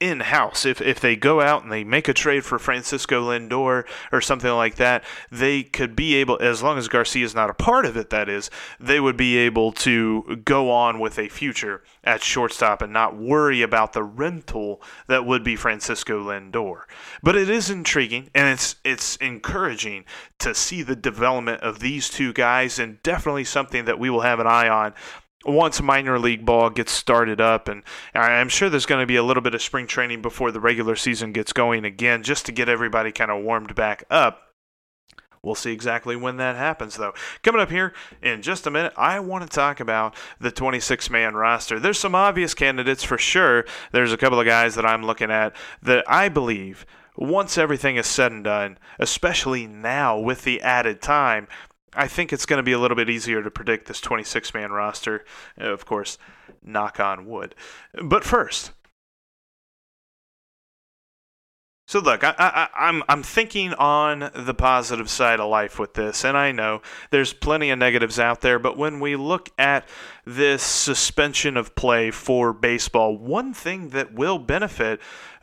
in 0.00 0.20
house. 0.20 0.64
If 0.64 0.80
if 0.80 0.98
they 0.98 1.14
go 1.14 1.40
out 1.40 1.62
and 1.62 1.70
they 1.70 1.84
make 1.84 2.08
a 2.08 2.14
trade 2.14 2.44
for 2.44 2.58
Francisco 2.58 3.30
Lindor 3.30 3.84
or 4.10 4.20
something 4.20 4.50
like 4.50 4.76
that, 4.76 5.04
they 5.30 5.62
could 5.62 5.94
be 5.94 6.14
able, 6.16 6.38
as 6.40 6.62
long 6.62 6.78
as 6.78 6.88
Garcia 6.88 7.24
is 7.24 7.34
not 7.34 7.50
a 7.50 7.54
part 7.54 7.84
of 7.84 7.96
it, 7.96 8.10
that 8.10 8.28
is, 8.28 8.50
they 8.80 8.98
would 8.98 9.16
be 9.16 9.36
able 9.36 9.72
to 9.72 10.40
go 10.44 10.70
on 10.70 10.98
with 10.98 11.18
a 11.18 11.28
future 11.28 11.82
at 12.02 12.22
shortstop 12.22 12.80
and 12.80 12.92
not 12.92 13.16
worry 13.16 13.60
about 13.60 13.92
the 13.92 14.02
rental 14.02 14.82
that 15.06 15.26
would 15.26 15.44
be 15.44 15.54
Francisco 15.54 16.22
Lindor. 16.24 16.82
But 17.22 17.36
it 17.36 17.50
is 17.50 17.68
intriguing 17.68 18.30
and 18.34 18.48
it's 18.48 18.76
it's 18.84 19.16
encouraging 19.16 20.06
to 20.38 20.54
see 20.54 20.82
the 20.82 20.96
development 20.96 21.62
of 21.62 21.80
these 21.80 22.08
two 22.08 22.32
guys 22.32 22.78
and 22.78 23.02
definitely 23.02 23.44
something 23.44 23.84
that 23.84 23.98
we 23.98 24.08
will 24.08 24.22
have 24.22 24.40
an 24.40 24.46
eye 24.46 24.68
on 24.68 24.94
once 25.44 25.80
minor 25.80 26.18
league 26.18 26.44
ball 26.44 26.68
gets 26.68 26.92
started 26.92 27.40
up 27.40 27.66
and 27.66 27.82
i'm 28.14 28.48
sure 28.48 28.68
there's 28.68 28.86
going 28.86 29.00
to 29.00 29.06
be 29.06 29.16
a 29.16 29.22
little 29.22 29.42
bit 29.42 29.54
of 29.54 29.62
spring 29.62 29.86
training 29.86 30.20
before 30.20 30.52
the 30.52 30.60
regular 30.60 30.94
season 30.94 31.32
gets 31.32 31.52
going 31.52 31.84
again 31.84 32.22
just 32.22 32.44
to 32.46 32.52
get 32.52 32.68
everybody 32.68 33.10
kind 33.10 33.30
of 33.30 33.42
warmed 33.42 33.74
back 33.74 34.04
up 34.10 34.50
We'll 35.42 35.54
see 35.54 35.72
exactly 35.72 36.16
when 36.16 36.36
that 36.36 36.56
happens, 36.56 36.96
though. 36.96 37.14
Coming 37.42 37.62
up 37.62 37.70
here 37.70 37.94
in 38.20 38.42
just 38.42 38.66
a 38.66 38.70
minute, 38.70 38.92
I 38.96 39.20
want 39.20 39.42
to 39.42 39.48
talk 39.48 39.80
about 39.80 40.14
the 40.38 40.50
26 40.50 41.08
man 41.08 41.34
roster. 41.34 41.80
There's 41.80 41.98
some 41.98 42.14
obvious 42.14 42.52
candidates 42.52 43.02
for 43.02 43.16
sure. 43.16 43.64
There's 43.90 44.12
a 44.12 44.18
couple 44.18 44.38
of 44.38 44.44
guys 44.46 44.74
that 44.74 44.84
I'm 44.84 45.02
looking 45.02 45.30
at 45.30 45.56
that 45.82 46.04
I 46.06 46.28
believe, 46.28 46.84
once 47.16 47.56
everything 47.56 47.96
is 47.96 48.06
said 48.06 48.32
and 48.32 48.44
done, 48.44 48.78
especially 48.98 49.66
now 49.66 50.18
with 50.18 50.44
the 50.44 50.60
added 50.60 51.00
time, 51.00 51.48
I 51.94 52.06
think 52.06 52.32
it's 52.32 52.46
going 52.46 52.58
to 52.58 52.62
be 52.62 52.72
a 52.72 52.78
little 52.78 52.96
bit 52.96 53.10
easier 53.10 53.42
to 53.42 53.50
predict 53.50 53.86
this 53.86 54.00
26 54.00 54.54
man 54.54 54.70
roster. 54.70 55.24
Of 55.56 55.84
course, 55.86 56.18
knock 56.62 57.00
on 57.00 57.26
wood. 57.26 57.54
But 58.00 58.24
first, 58.24 58.72
so 61.90 61.98
look, 61.98 62.22
I, 62.22 62.32
I, 62.38 62.68
I'm 62.86 63.02
I'm 63.08 63.24
thinking 63.24 63.74
on 63.74 64.30
the 64.32 64.54
positive 64.54 65.10
side 65.10 65.40
of 65.40 65.50
life 65.50 65.76
with 65.76 65.94
this, 65.94 66.24
and 66.24 66.36
I 66.36 66.52
know 66.52 66.82
there's 67.10 67.32
plenty 67.32 67.70
of 67.70 67.80
negatives 67.80 68.20
out 68.20 68.42
there. 68.42 68.60
But 68.60 68.78
when 68.78 69.00
we 69.00 69.16
look 69.16 69.48
at 69.58 69.88
this 70.24 70.62
suspension 70.62 71.56
of 71.56 71.74
play 71.74 72.12
for 72.12 72.52
baseball, 72.52 73.18
one 73.18 73.52
thing 73.52 73.88
that 73.88 74.14
will 74.14 74.38
benefit 74.38 75.00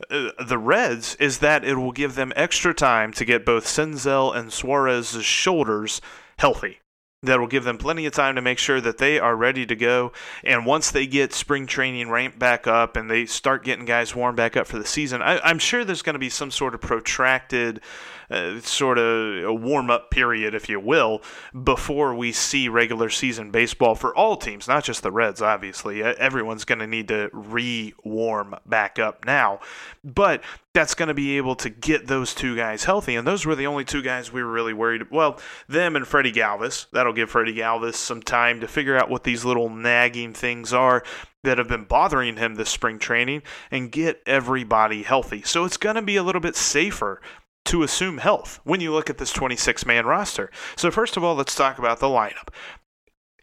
uh, 0.10 0.30
the 0.42 0.58
Reds 0.58 1.16
is 1.16 1.40
that 1.40 1.66
it 1.66 1.76
will 1.76 1.92
give 1.92 2.16
them 2.16 2.32
extra 2.38 2.74
time 2.74 3.12
to 3.12 3.26
get 3.26 3.46
both 3.46 3.66
Senzel 3.66 4.34
and 4.34 4.54
Suarez's 4.54 5.26
shoulders 5.26 6.00
healthy. 6.38 6.80
That 7.24 7.40
will 7.40 7.48
give 7.48 7.64
them 7.64 7.80
plenty 7.80 8.06
of 8.06 8.14
time 8.14 8.36
to 8.36 8.42
make 8.42 8.60
sure 8.60 8.80
that 8.80 9.00
they 9.00 9.18
are 9.18 9.36
ready 9.36 9.66
to 9.66 9.76
go. 9.76 10.12
And 10.44 10.68
once 10.68 10.92
they 10.92 11.08
get 11.08 11.34
spring 11.34 11.66
training 11.66 12.12
ramped 12.12 12.38
back 12.38 12.68
up 12.68 12.96
and 12.96 13.10
they 13.10 13.26
start 13.26 13.64
getting 13.64 13.86
guys 13.86 14.16
warmed 14.16 14.38
back 14.38 14.56
up 14.56 14.68
for 14.68 14.78
the 14.78 14.86
season, 14.86 15.24
I, 15.24 15.50
am 15.50 15.58
sure 15.58 15.84
there's 15.84 16.04
going 16.04 16.14
to 16.14 16.20
be 16.20 16.30
some 16.30 16.52
sort 16.52 16.76
of 16.76 16.82
protracted 16.82 17.82
uh, 18.30 18.60
sort 18.60 18.98
of 18.98 19.44
a 19.46 19.54
warm 19.54 19.90
up 19.90 20.12
period, 20.12 20.54
if 20.54 20.68
you 20.70 20.80
will, 20.80 21.22
before 21.64 22.14
we 22.14 22.32
see 22.32 22.68
regular 22.68 23.10
season 23.10 23.52
baseball 23.52 23.96
for 23.96 24.16
all 24.16 24.36
teams, 24.36 24.68
not 24.68 24.84
just 24.84 25.04
the 25.04 25.12
Reds, 25.12 25.42
obviously. 25.42 26.04
Everyone's 26.04 26.66
going 26.66 26.80
to 26.80 26.88
need 26.88 27.08
to 27.08 27.30
re 27.32 27.94
warm 28.04 28.56
back 28.66 29.00
up 29.00 29.26
now. 29.26 29.60
But 30.04 30.44
that's 30.74 30.94
going 30.94 31.08
to 31.08 31.14
be 31.14 31.38
able 31.38 31.56
to 31.56 31.70
get 31.70 32.08
those 32.08 32.36
two 32.36 32.56
guys 32.56 32.84
healthy. 32.84 33.16
And 33.16 33.28
those 33.28 33.46
were 33.46 33.56
the 33.56 33.68
only 33.68 33.84
two 33.84 34.02
guys 34.02 34.32
we 34.32 34.44
were 34.44 34.52
really 34.52 34.74
worried 34.74 35.10
Well, 35.10 35.40
them 35.68 35.96
and 35.96 36.06
Freddie 36.06 36.32
Galvis. 36.32 36.88
That'll 36.92 37.14
give 37.14 37.30
Freddie 37.30 37.56
Galvis 37.56 37.96
some 37.96 38.22
time 38.22 38.60
to 38.62 38.68
figure 38.68 38.98
out 38.98 39.10
what 39.10 39.24
these 39.24 39.44
little 39.46 39.70
nagging 39.70 40.34
things 40.34 40.74
are 40.74 41.04
that 41.44 41.58
have 41.58 41.68
been 41.68 41.86
bothering 41.86 42.38
him 42.38 42.56
this 42.56 42.70
spring 42.70 43.00
training 43.00 43.42
and 43.72 43.92
get 43.92 44.22
everybody 44.26 45.04
healthy. 45.04 45.42
So 45.44 45.64
it's 45.66 45.78
going 45.78 45.96
to 45.96 46.02
be 46.02 46.18
a 46.18 46.24
little 46.24 46.42
bit 46.42 46.56
safer 46.56 47.22
to 47.68 47.84
assume 47.84 48.18
health 48.18 48.60
when 48.64 48.82
you 48.82 48.92
look 48.92 49.10
at 49.10 49.18
this 49.18 49.32
26 49.32 49.86
man 49.86 50.06
roster. 50.06 50.50
So, 50.76 50.90
first 50.92 51.18
of 51.18 51.24
all, 51.24 51.36
let's 51.36 51.56
talk 51.56 51.78
about 51.78 52.00
the 52.00 52.08
lineup. 52.08 52.50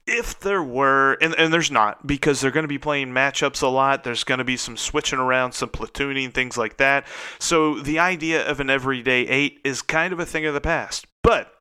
If 0.07 0.39
there 0.41 0.63
were, 0.63 1.15
and, 1.23 1.35
and 1.37 1.53
there's 1.53 1.71
not, 1.71 2.07
because 2.07 2.41
they're 2.41 2.51
going 2.51 2.65
to 2.65 2.69
be 2.69 2.79
playing 2.79 3.09
matchups 3.09 3.63
a 3.63 3.69
lot, 3.69 4.05
there's 4.05 4.25
going 4.25 4.39
to 4.39 4.45
be 4.45 4.59
some 4.59 4.77
switching 4.77 5.19
around, 5.19 5.53
some 5.53 5.71
platooning, 5.71 6.33
things 6.33 6.59
like 6.59 6.77
that. 6.77 7.07
So, 7.39 7.81
the 7.81 7.99
idea 7.99 8.47
of 8.47 8.61
an 8.61 8.71
everyday 8.71 9.23
eight 9.23 9.61
is 9.65 9.83
kind 9.83 10.13
of 10.13 10.21
a 10.21 10.27
thing 10.27 10.45
of 10.47 10.55
the 10.55 10.61
past. 10.61 11.07
But 11.23 11.53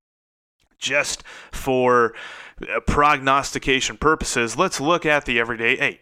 just 0.78 1.24
for 1.52 2.14
uh, 2.62 2.80
prognostication 2.82 3.98
purposes, 3.98 4.58
let's 4.58 4.82
look 4.82 5.06
at 5.06 5.26
the 5.26 5.40
everyday 5.40 5.74
eight. 5.80 6.02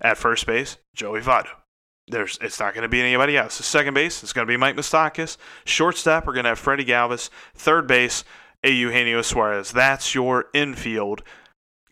At 0.00 0.18
first 0.18 0.46
base, 0.46 0.78
Joey 0.94 1.20
Votto. 1.20 1.63
There's, 2.06 2.38
it's 2.42 2.60
not 2.60 2.74
going 2.74 2.82
to 2.82 2.88
be 2.88 3.00
anybody 3.00 3.36
else. 3.36 3.54
Second 3.54 3.94
base, 3.94 4.22
it's 4.22 4.32
going 4.32 4.46
to 4.46 4.50
be 4.50 4.58
Mike 4.58 4.76
Moustakas. 4.76 5.38
Shortstop, 5.64 6.26
we're 6.26 6.34
going 6.34 6.44
to 6.44 6.50
have 6.50 6.58
Freddie 6.58 6.84
Galvis. 6.84 7.30
Third 7.54 7.86
base, 7.86 8.24
Eugenio 8.62 9.22
Suarez. 9.22 9.72
That's 9.72 10.14
your 10.14 10.46
infield 10.52 11.22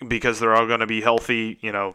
because 0.07 0.39
they're 0.39 0.55
all 0.55 0.67
going 0.67 0.81
to 0.81 0.87
be 0.87 1.01
healthy, 1.01 1.59
you 1.63 1.73
know, 1.73 1.95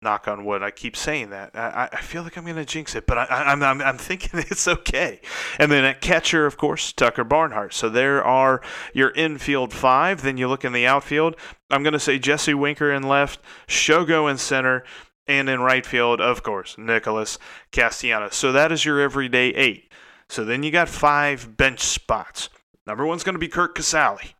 knock 0.00 0.28
on 0.28 0.44
wood. 0.44 0.62
I 0.62 0.70
keep 0.70 0.96
saying 0.96 1.30
that. 1.30 1.50
I, 1.54 1.88
I 1.92 2.00
feel 2.00 2.22
like 2.22 2.36
I'm 2.36 2.44
going 2.44 2.56
to 2.56 2.64
jinx 2.64 2.94
it, 2.94 3.06
but 3.06 3.18
I, 3.18 3.52
am 3.52 3.62
I'm, 3.62 3.80
I'm 3.80 3.98
thinking 3.98 4.40
it's 4.40 4.68
okay. 4.68 5.20
And 5.58 5.70
then 5.72 5.84
at 5.84 6.00
catcher, 6.00 6.46
of 6.46 6.56
course, 6.56 6.92
Tucker 6.92 7.24
Barnhart. 7.24 7.74
So 7.74 7.88
there 7.88 8.22
are 8.22 8.60
your 8.94 9.10
infield 9.10 9.72
five. 9.72 10.22
Then 10.22 10.36
you 10.36 10.48
look 10.48 10.64
in 10.64 10.72
the 10.72 10.86
outfield. 10.86 11.36
I'm 11.70 11.82
going 11.82 11.92
to 11.92 12.00
say 12.00 12.18
Jesse 12.18 12.54
Winker 12.54 12.92
in 12.92 13.02
left, 13.02 13.40
Shogo 13.66 14.30
in 14.30 14.38
center, 14.38 14.84
and 15.28 15.48
in 15.48 15.60
right 15.60 15.84
field, 15.84 16.20
of 16.20 16.42
course, 16.42 16.76
Nicholas 16.78 17.38
Castellanos. 17.70 18.34
So 18.34 18.50
that 18.52 18.72
is 18.72 18.84
your 18.84 19.00
everyday 19.00 19.50
eight. 19.50 19.92
So 20.28 20.44
then 20.44 20.62
you 20.62 20.70
got 20.70 20.88
five 20.88 21.56
bench 21.56 21.80
spots. 21.80 22.48
Number 22.86 23.06
one's 23.06 23.22
going 23.22 23.34
to 23.34 23.38
be 23.38 23.48
Curt 23.48 23.76
Casali. 23.76 24.32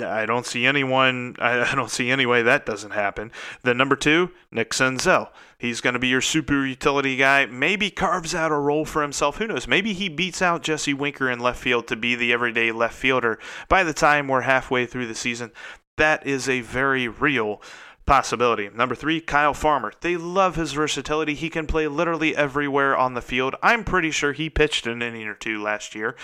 I 0.00 0.24
don't 0.24 0.46
see 0.46 0.64
anyone. 0.64 1.36
I 1.40 1.74
don't 1.74 1.90
see 1.90 2.10
any 2.10 2.24
way 2.24 2.42
that 2.42 2.64
doesn't 2.64 2.92
happen. 2.92 3.30
Then 3.62 3.76
number 3.76 3.96
two, 3.96 4.30
Nick 4.50 4.70
Senzel. 4.70 5.28
He's 5.58 5.80
going 5.80 5.94
to 5.94 6.00
be 6.00 6.08
your 6.08 6.20
super 6.20 6.66
utility 6.66 7.16
guy. 7.16 7.46
Maybe 7.46 7.90
carves 7.90 8.34
out 8.34 8.50
a 8.50 8.56
role 8.56 8.84
for 8.84 9.02
himself. 9.02 9.36
Who 9.36 9.46
knows? 9.46 9.68
Maybe 9.68 9.92
he 9.92 10.08
beats 10.08 10.42
out 10.42 10.62
Jesse 10.62 10.94
Winker 10.94 11.30
in 11.30 11.40
left 11.40 11.60
field 11.60 11.86
to 11.88 11.96
be 11.96 12.14
the 12.14 12.32
everyday 12.32 12.72
left 12.72 12.94
fielder 12.94 13.38
by 13.68 13.84
the 13.84 13.92
time 13.92 14.28
we're 14.28 14.40
halfway 14.42 14.86
through 14.86 15.06
the 15.06 15.14
season. 15.14 15.52
That 15.98 16.26
is 16.26 16.48
a 16.48 16.62
very 16.62 17.06
real 17.06 17.60
possibility. 18.06 18.68
Number 18.68 18.94
three, 18.94 19.20
Kyle 19.20 19.54
Farmer. 19.54 19.92
They 20.00 20.16
love 20.16 20.56
his 20.56 20.72
versatility. 20.72 21.34
He 21.34 21.48
can 21.48 21.66
play 21.66 21.86
literally 21.88 22.36
everywhere 22.36 22.96
on 22.96 23.14
the 23.14 23.22
field. 23.22 23.54
I'm 23.62 23.84
pretty 23.84 24.10
sure 24.10 24.32
he 24.32 24.50
pitched 24.50 24.86
an 24.86 25.02
inning 25.02 25.26
or 25.28 25.34
two 25.34 25.62
last 25.62 25.94
year. 25.94 26.16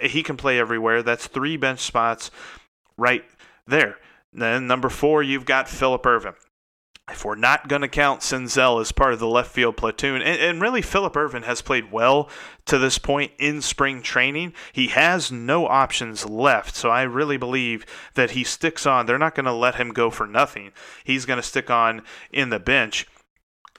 He 0.00 0.22
can 0.22 0.36
play 0.36 0.58
everywhere. 0.58 1.02
That's 1.02 1.26
three 1.26 1.56
bench 1.56 1.80
spots 1.80 2.30
right 2.96 3.24
there. 3.66 3.98
Then 4.32 4.66
number 4.66 4.88
four, 4.88 5.22
you've 5.22 5.44
got 5.44 5.68
Philip 5.68 6.04
Ervin. 6.06 6.34
If 7.10 7.24
we're 7.24 7.34
not 7.34 7.68
going 7.68 7.82
to 7.82 7.88
count 7.88 8.20
Senzel 8.20 8.80
as 8.80 8.92
part 8.92 9.12
of 9.12 9.18
the 9.18 9.26
left 9.26 9.50
field 9.50 9.76
platoon, 9.76 10.22
and, 10.22 10.40
and, 10.40 10.62
really 10.62 10.82
Philip 10.82 11.16
Ervin 11.16 11.42
has 11.42 11.60
played 11.60 11.90
well 11.90 12.30
to 12.66 12.78
this 12.78 12.98
point 12.98 13.32
in 13.38 13.60
spring 13.60 14.02
training, 14.02 14.52
he 14.72 14.88
has 14.88 15.32
no 15.32 15.66
options 15.66 16.28
left. 16.28 16.76
So 16.76 16.90
I 16.90 17.02
really 17.02 17.36
believe 17.36 17.84
that 18.14 18.32
he 18.32 18.44
sticks 18.44 18.86
on. 18.86 19.06
They're 19.06 19.18
not 19.18 19.34
going 19.34 19.46
to 19.46 19.52
let 19.52 19.74
him 19.74 19.92
go 19.92 20.10
for 20.10 20.26
nothing. 20.26 20.70
He's 21.02 21.26
going 21.26 21.38
to 21.38 21.42
stick 21.42 21.70
on 21.70 22.02
in 22.30 22.50
the 22.50 22.60
bench. 22.60 23.06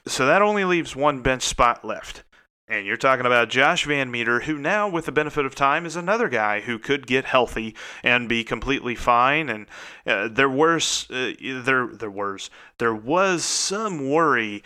So 0.06 0.26
that 0.26 0.42
only 0.42 0.66
leaves 0.66 0.96
one 0.96 1.22
bench 1.22 1.44
spot 1.44 1.86
left. 1.86 2.24
And 2.68 2.86
you're 2.86 2.96
talking 2.96 3.26
about 3.26 3.50
Josh 3.50 3.86
VanMeter, 3.86 4.44
who 4.44 4.58
now, 4.58 4.88
with 4.88 5.06
the 5.06 5.12
benefit 5.12 5.46
of 5.46 5.54
time, 5.54 5.86
is 5.86 5.98
another 5.98 6.30
guy 6.30 6.62
who 6.62 6.80
could 6.80 7.06
get 7.06 7.26
healthy 7.26 7.76
and 8.04 8.30
be 8.30 8.46
completely 8.46 8.96
fine. 8.96 9.50
And 9.50 9.68
uh, 10.08 10.30
there 10.30 10.50
was 10.50 11.08
uh, 11.12 11.34
there 11.42 11.88
there 11.88 12.10
was 12.10 12.50
there 12.78 12.96
was 12.96 13.44
some 13.44 14.10
worry 14.10 14.64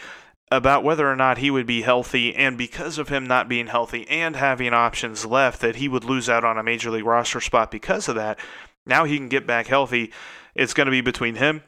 about 0.52 0.84
whether 0.84 1.12
or 1.12 1.16
not 1.16 1.40
he 1.40 1.50
would 1.50 1.66
be 1.66 1.82
healthy, 1.82 2.36
and 2.36 2.56
because 2.56 3.00
of 3.00 3.10
him 3.10 3.26
not 3.26 3.50
being 3.50 3.68
healthy 3.68 4.08
and 4.08 4.36
having 4.36 4.74
options 4.74 5.26
left, 5.26 5.60
that 5.62 5.78
he 5.78 5.90
would 5.90 6.04
lose 6.04 6.30
out 6.30 6.46
on 6.46 6.58
a 6.58 6.64
major 6.64 6.92
league 6.92 7.04
roster 7.04 7.42
spot 7.42 7.72
because 7.72 8.08
of 8.08 8.16
that. 8.16 8.40
Now 8.86 9.06
he 9.06 9.18
can 9.18 9.28
get 9.28 9.48
back 9.48 9.68
healthy. 9.68 10.14
It's 10.56 10.74
going 10.74 10.86
to 10.86 10.92
be 10.92 11.02
between 11.02 11.36
him 11.36 11.64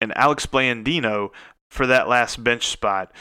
and 0.00 0.16
Alex 0.16 0.44
Blandino 0.46 1.30
for 1.68 1.86
that 1.86 2.08
last 2.08 2.42
bench 2.42 2.66
spot. 2.66 3.12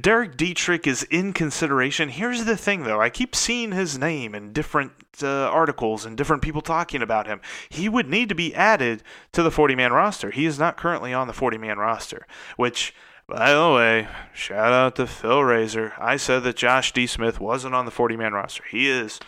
Derek 0.00 0.36
Dietrich 0.36 0.86
is 0.86 1.02
in 1.04 1.32
consideration. 1.32 2.08
Here's 2.08 2.44
the 2.44 2.56
thing, 2.56 2.84
though. 2.84 3.00
I 3.00 3.10
keep 3.10 3.36
seeing 3.36 3.72
his 3.72 3.98
name 3.98 4.34
in 4.34 4.52
different 4.52 4.92
uh, 5.22 5.48
articles 5.48 6.06
and 6.06 6.16
different 6.16 6.42
people 6.42 6.62
talking 6.62 7.02
about 7.02 7.26
him. 7.26 7.40
He 7.68 7.88
would 7.88 8.08
need 8.08 8.30
to 8.30 8.34
be 8.34 8.54
added 8.54 9.02
to 9.32 9.42
the 9.42 9.50
40 9.50 9.74
man 9.74 9.92
roster. 9.92 10.30
He 10.30 10.46
is 10.46 10.58
not 10.58 10.78
currently 10.78 11.12
on 11.12 11.26
the 11.26 11.32
40 11.32 11.58
man 11.58 11.78
roster, 11.78 12.26
which. 12.56 12.94
By 13.28 13.52
the 13.52 13.72
way, 13.72 14.08
shout 14.34 14.72
out 14.72 14.96
to 14.96 15.06
Phil 15.06 15.44
Razor. 15.44 15.92
I 15.96 16.16
said 16.16 16.42
that 16.42 16.56
Josh 16.56 16.90
D. 16.90 17.06
Smith 17.06 17.38
wasn't 17.38 17.76
on 17.76 17.84
the 17.84 17.92
40 17.92 18.16
man 18.16 18.32
roster. 18.32 18.64
He 18.68 18.88
is 18.88 19.20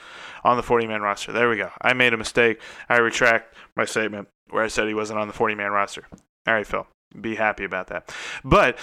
on 0.43 0.57
the 0.57 0.63
40 0.65 0.89
man 0.89 1.03
roster. 1.03 1.31
There 1.31 1.49
we 1.49 1.57
go. 1.57 1.71
I 1.81 1.93
made 1.93 2.13
a 2.13 2.17
mistake. 2.17 2.61
I 2.89 2.99
retract 2.99 3.55
my 3.77 3.85
statement 3.85 4.27
where 4.51 4.65
I 4.65 4.67
said 4.67 4.89
he 4.89 4.95
wasn't 4.95 5.21
on 5.21 5.29
the 5.29 5.35
40 5.35 5.55
man 5.55 5.71
roster. 5.71 6.09
All 6.49 6.55
right, 6.55 6.67
Phil 6.67 6.85
be 7.21 7.35
happy 7.35 7.65
about 7.65 7.89
that. 7.89 8.15
But 8.45 8.79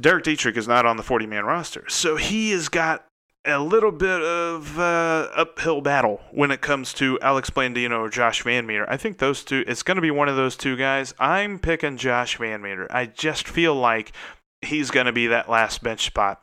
Derek 0.00 0.24
Dietrich 0.24 0.56
is 0.56 0.68
not 0.68 0.86
on 0.86 0.96
the 0.96 1.02
40 1.02 1.26
man 1.26 1.44
roster. 1.44 1.84
So 1.88 2.16
he 2.16 2.50
has 2.50 2.68
got 2.68 3.06
a 3.46 3.60
little 3.60 3.92
bit 3.92 4.20
of 4.20 4.78
uh, 4.78 5.28
uphill 5.34 5.80
battle 5.80 6.20
when 6.32 6.50
it 6.50 6.60
comes 6.60 6.92
to 6.94 7.18
Alex 7.20 7.48
Blandino 7.48 8.00
or 8.00 8.08
Josh 8.08 8.42
VanMeter. 8.42 8.84
I 8.88 8.96
think 8.96 9.18
those 9.18 9.44
two, 9.44 9.64
it's 9.66 9.82
going 9.82 9.96
to 9.96 10.02
be 10.02 10.10
one 10.10 10.28
of 10.28 10.36
those 10.36 10.56
two 10.56 10.76
guys. 10.76 11.14
I'm 11.18 11.58
picking 11.58 11.96
Josh 11.96 12.36
VanMeter. 12.38 12.88
I 12.90 13.06
just 13.06 13.46
feel 13.46 13.74
like 13.74 14.12
he's 14.62 14.90
going 14.90 15.06
to 15.06 15.12
be 15.12 15.28
that 15.28 15.48
last 15.48 15.82
bench 15.82 16.06
spot 16.06 16.42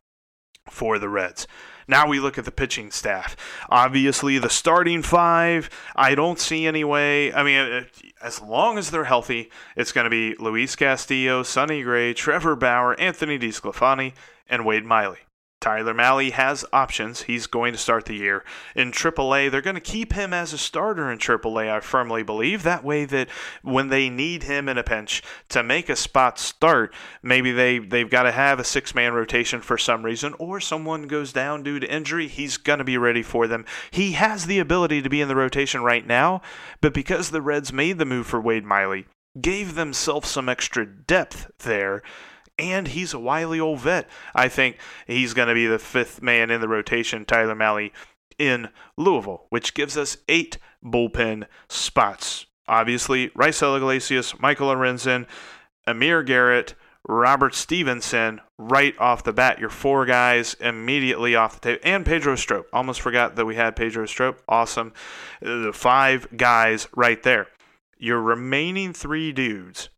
for 0.69 0.97
the 0.97 1.09
Reds. 1.09 1.45
Now 1.87 2.07
we 2.07 2.19
look 2.19 2.37
at 2.37 2.45
the 2.45 2.51
pitching 2.51 2.91
staff. 2.91 3.35
Obviously, 3.69 4.37
the 4.37 4.49
starting 4.49 5.01
five, 5.01 5.69
I 5.95 6.15
don't 6.15 6.39
see 6.39 6.65
any 6.65 6.83
way. 6.83 7.33
I 7.33 7.43
mean, 7.43 7.59
uh, 7.59 7.83
as 8.21 8.41
long 8.41 8.77
as 8.77 8.91
they're 8.91 9.03
healthy, 9.03 9.49
it's 9.75 9.91
going 9.91 10.05
to 10.05 10.09
be 10.09 10.35
Luis 10.35 10.75
Castillo, 10.75 11.43
Sonny 11.43 11.83
Gray, 11.83 12.13
Trevor 12.13 12.55
Bauer, 12.55 12.99
Anthony 12.99 13.37
DeSclafani, 13.37 14.13
and 14.47 14.65
Wade 14.65 14.85
Miley. 14.85 15.19
Tyler 15.63 15.93
Mahle 15.93 16.29
has 16.33 16.65
options. 16.73 17.21
He's 17.21 17.47
going 17.47 17.71
to 17.71 17.79
start 17.79 18.03
the 18.03 18.15
year 18.15 18.43
in 18.75 18.91
AAA. 18.91 19.49
They're 19.49 19.61
going 19.61 19.75
to 19.75 19.79
keep 19.79 20.11
him 20.11 20.33
as 20.33 20.51
a 20.51 20.57
starter 20.57 21.09
in 21.09 21.19
AAA, 21.19 21.71
I 21.71 21.79
firmly 21.79 22.21
believe. 22.21 22.63
That 22.63 22.83
way 22.83 23.05
that 23.05 23.29
when 23.61 23.87
they 23.87 24.09
need 24.09 24.43
him 24.43 24.67
in 24.67 24.77
a 24.77 24.83
pinch 24.83 25.23
to 25.47 25.63
make 25.63 25.87
a 25.87 25.95
spot 25.95 26.37
start, 26.37 26.93
maybe 27.21 27.53
they, 27.53 27.79
they've 27.79 28.09
got 28.09 28.23
to 28.23 28.33
have 28.33 28.59
a 28.59 28.65
six 28.65 28.93
man 28.93 29.13
rotation 29.13 29.61
for 29.61 29.77
some 29.77 30.03
reason, 30.03 30.35
or 30.37 30.59
someone 30.59 31.03
goes 31.03 31.31
down 31.31 31.63
due 31.63 31.79
to 31.79 31.89
injury, 31.89 32.27
he's 32.27 32.57
going 32.57 32.79
to 32.79 32.83
be 32.83 32.97
ready 32.97 33.23
for 33.23 33.47
them. 33.47 33.63
He 33.89 34.11
has 34.11 34.47
the 34.47 34.59
ability 34.59 35.01
to 35.01 35.09
be 35.09 35.21
in 35.21 35.29
the 35.29 35.35
rotation 35.37 35.81
right 35.81 36.05
now, 36.05 36.41
but 36.81 36.93
because 36.93 37.31
the 37.31 37.41
Reds 37.41 37.71
made 37.71 37.99
the 37.99 38.05
move 38.05 38.27
for 38.27 38.41
Wade 38.41 38.65
Miley, 38.65 39.05
gave 39.39 39.75
themselves 39.75 40.27
some 40.27 40.49
extra 40.49 40.85
depth 40.85 41.49
there 41.59 42.03
and 42.57 42.89
he's 42.89 43.13
a 43.13 43.19
wily 43.19 43.59
old 43.59 43.79
vet. 43.79 44.09
I 44.35 44.47
think 44.47 44.77
he's 45.07 45.33
going 45.33 45.47
to 45.47 45.53
be 45.53 45.67
the 45.67 45.79
fifth 45.79 46.21
man 46.21 46.49
in 46.51 46.61
the 46.61 46.67
rotation, 46.67 47.25
Tyler 47.25 47.55
Mahle, 47.55 47.91
in 48.37 48.69
Louisville, 48.97 49.45
which 49.49 49.73
gives 49.73 49.97
us 49.97 50.17
eight 50.27 50.57
bullpen 50.83 51.45
spots. 51.69 52.45
Obviously, 52.67 53.29
Raisel 53.29 53.77
Iglesias, 53.77 54.39
Michael 54.39 54.69
Lorenzen, 54.69 55.27
Amir 55.85 56.23
Garrett, 56.23 56.75
Robert 57.07 57.53
Stephenson 57.53 58.39
right 58.57 58.97
off 58.97 59.23
the 59.23 59.33
bat. 59.33 59.59
Your 59.59 59.69
four 59.69 60.05
guys 60.05 60.53
immediately 60.55 61.35
off 61.35 61.59
the 61.59 61.59
table. 61.59 61.81
And 61.83 62.05
Pedro 62.05 62.35
Strop. 62.35 62.67
Almost 62.71 63.01
forgot 63.01 63.35
that 63.35 63.45
we 63.45 63.55
had 63.55 63.75
Pedro 63.75 64.05
Strop. 64.05 64.41
Awesome. 64.47 64.93
The 65.41 65.71
five 65.73 66.27
guys 66.37 66.87
right 66.95 67.21
there. 67.23 67.47
Your 67.97 68.21
remaining 68.21 68.93
three 68.93 69.33
dudes 69.33 69.89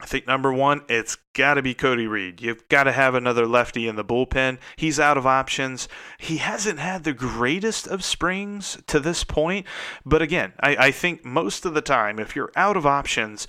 I 0.00 0.06
think 0.06 0.26
number 0.26 0.52
one, 0.52 0.82
it's 0.88 1.16
got 1.34 1.54
to 1.54 1.62
be 1.62 1.74
Cody 1.74 2.06
Reed. 2.06 2.40
You've 2.40 2.68
got 2.68 2.84
to 2.84 2.92
have 2.92 3.14
another 3.14 3.46
lefty 3.46 3.86
in 3.86 3.96
the 3.96 4.04
bullpen. 4.04 4.58
He's 4.76 4.98
out 4.98 5.18
of 5.18 5.26
options. 5.26 5.88
He 6.18 6.38
hasn't 6.38 6.78
had 6.78 7.04
the 7.04 7.12
greatest 7.12 7.86
of 7.86 8.04
springs 8.04 8.78
to 8.86 9.00
this 9.00 9.24
point, 9.24 9.66
but 10.04 10.22
again, 10.22 10.52
I, 10.60 10.76
I 10.76 10.90
think 10.90 11.24
most 11.24 11.64
of 11.64 11.74
the 11.74 11.82
time, 11.82 12.18
if 12.18 12.34
you're 12.34 12.52
out 12.56 12.76
of 12.76 12.86
options, 12.86 13.46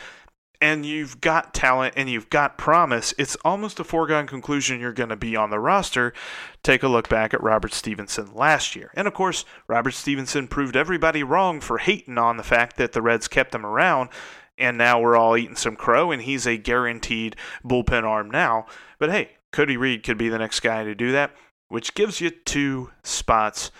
and 0.61 0.85
you've 0.85 1.19
got 1.19 1.55
talent 1.55 1.95
and 1.97 2.07
you've 2.07 2.29
got 2.29 2.57
promise, 2.57 3.15
it's 3.17 3.35
almost 3.43 3.79
a 3.79 3.83
foregone 3.83 4.27
conclusion 4.27 4.79
you're 4.79 4.93
going 4.93 5.09
to 5.09 5.15
be 5.15 5.35
on 5.35 5.49
the 5.49 5.59
roster. 5.59 6.13
Take 6.61 6.83
a 6.83 6.87
look 6.87 7.09
back 7.09 7.33
at 7.33 7.41
Robert 7.41 7.73
Stephenson 7.73 8.35
last 8.35 8.75
year. 8.75 8.91
And 8.95 9.07
of 9.07 9.15
course, 9.15 9.43
Robert 9.67 9.95
Stephenson 9.95 10.47
proved 10.47 10.75
everybody 10.75 11.23
wrong 11.23 11.59
for 11.59 11.79
hating 11.79 12.19
on 12.19 12.37
the 12.37 12.43
fact 12.43 12.77
that 12.77 12.91
the 12.93 13.01
Reds 13.01 13.27
kept 13.27 13.55
him 13.55 13.65
around 13.65 14.09
and 14.57 14.77
now 14.77 14.99
we're 14.99 15.17
all 15.17 15.37
eating 15.37 15.55
some 15.55 15.75
crow, 15.75 16.11
and 16.11 16.21
he's 16.21 16.45
a 16.45 16.57
guaranteed 16.57 17.35
bullpen 17.63 18.03
arm 18.03 18.29
now. 18.29 18.65
But 18.99 19.11
hey, 19.11 19.31
Cody 19.51 19.77
Reed 19.77 20.03
could 20.03 20.17
be 20.17 20.29
the 20.29 20.39
next 20.39 20.59
guy 20.61 20.83
to 20.83 20.95
do 20.95 21.11
that, 21.11 21.35
which 21.67 21.93
gives 21.93 22.21
you 22.21 22.29
two 22.29 22.91
spots 23.03 23.71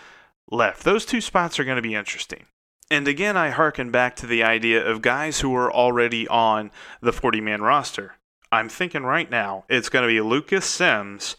left. 0.49 0.83
Those 0.83 1.05
two 1.05 1.21
spots 1.21 1.59
are 1.59 1.63
going 1.63 1.77
to 1.77 1.81
be 1.81 1.95
interesting. 1.95 2.45
And 2.89 3.07
again, 3.07 3.37
I 3.37 3.51
hearken 3.51 3.89
back 3.89 4.17
to 4.17 4.27
the 4.27 4.43
idea 4.43 4.85
of 4.85 5.01
guys 5.01 5.39
who 5.39 5.55
are 5.55 5.71
already 5.71 6.27
on 6.27 6.71
the 7.01 7.13
40 7.13 7.39
man 7.39 7.61
roster. 7.61 8.15
I'm 8.51 8.67
thinking 8.67 9.03
right 9.03 9.31
now 9.31 9.63
it's 9.69 9.87
going 9.87 10.03
to 10.03 10.13
be 10.13 10.19
Lucas 10.19 10.65
Sims, 10.65 11.37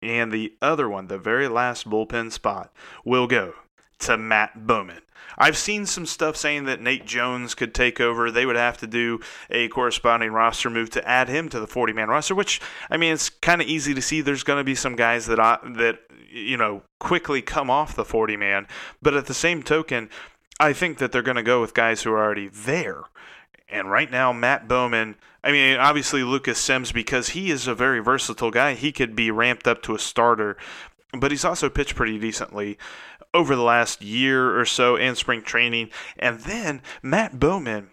and 0.00 0.30
the 0.30 0.54
other 0.62 0.88
one, 0.88 1.08
the 1.08 1.18
very 1.18 1.48
last 1.48 1.90
bullpen 1.90 2.30
spot, 2.30 2.72
will 3.04 3.26
go 3.26 3.54
to 4.00 4.16
Matt 4.16 4.66
Bowman. 4.66 5.02
I've 5.38 5.56
seen 5.56 5.86
some 5.86 6.06
stuff 6.06 6.36
saying 6.36 6.64
that 6.64 6.80
Nate 6.80 7.04
Jones 7.04 7.54
could 7.54 7.74
take 7.74 8.00
over. 8.00 8.30
They 8.30 8.46
would 8.46 8.56
have 8.56 8.78
to 8.78 8.86
do 8.86 9.20
a 9.50 9.68
corresponding 9.68 10.32
roster 10.32 10.70
move 10.70 10.90
to 10.90 11.06
add 11.06 11.28
him 11.28 11.48
to 11.50 11.60
the 11.60 11.66
40 11.66 11.92
man 11.92 12.08
roster, 12.08 12.34
which, 12.34 12.60
I 12.90 12.96
mean, 12.96 13.12
it's 13.12 13.28
kind 13.28 13.60
of 13.60 13.68
easy 13.68 13.92
to 13.94 14.02
see 14.02 14.20
there's 14.20 14.44
going 14.44 14.60
to 14.60 14.64
be 14.64 14.74
some 14.74 14.96
guys 14.96 15.26
that, 15.26 15.38
I, 15.38 15.58
that, 15.76 16.00
you 16.30 16.56
know, 16.56 16.82
quickly 16.98 17.42
come 17.42 17.70
off 17.70 17.96
the 17.96 18.04
40 18.04 18.36
man. 18.36 18.66
But 19.02 19.14
at 19.14 19.26
the 19.26 19.34
same 19.34 19.62
token, 19.62 20.08
I 20.58 20.72
think 20.72 20.98
that 20.98 21.12
they're 21.12 21.22
going 21.22 21.36
to 21.36 21.42
go 21.42 21.60
with 21.60 21.74
guys 21.74 22.02
who 22.02 22.12
are 22.12 22.22
already 22.22 22.48
there. 22.48 23.02
And 23.68 23.90
right 23.90 24.10
now, 24.10 24.32
Matt 24.32 24.68
Bowman, 24.68 25.16
I 25.42 25.50
mean, 25.50 25.76
obviously 25.76 26.22
Lucas 26.22 26.58
Sims, 26.58 26.92
because 26.92 27.30
he 27.30 27.50
is 27.50 27.66
a 27.66 27.74
very 27.74 28.00
versatile 28.00 28.50
guy, 28.52 28.74
he 28.74 28.92
could 28.92 29.16
be 29.16 29.30
ramped 29.30 29.66
up 29.66 29.82
to 29.82 29.94
a 29.94 29.98
starter, 29.98 30.56
but 31.12 31.30
he's 31.30 31.44
also 31.44 31.68
pitched 31.68 31.96
pretty 31.96 32.18
decently 32.18 32.78
over 33.36 33.54
the 33.54 33.62
last 33.62 34.02
year 34.02 34.58
or 34.58 34.64
so 34.64 34.96
in 34.96 35.14
spring 35.14 35.42
training. 35.42 35.90
And 36.18 36.40
then 36.40 36.80
Matt 37.02 37.38
Bowman. 37.38 37.90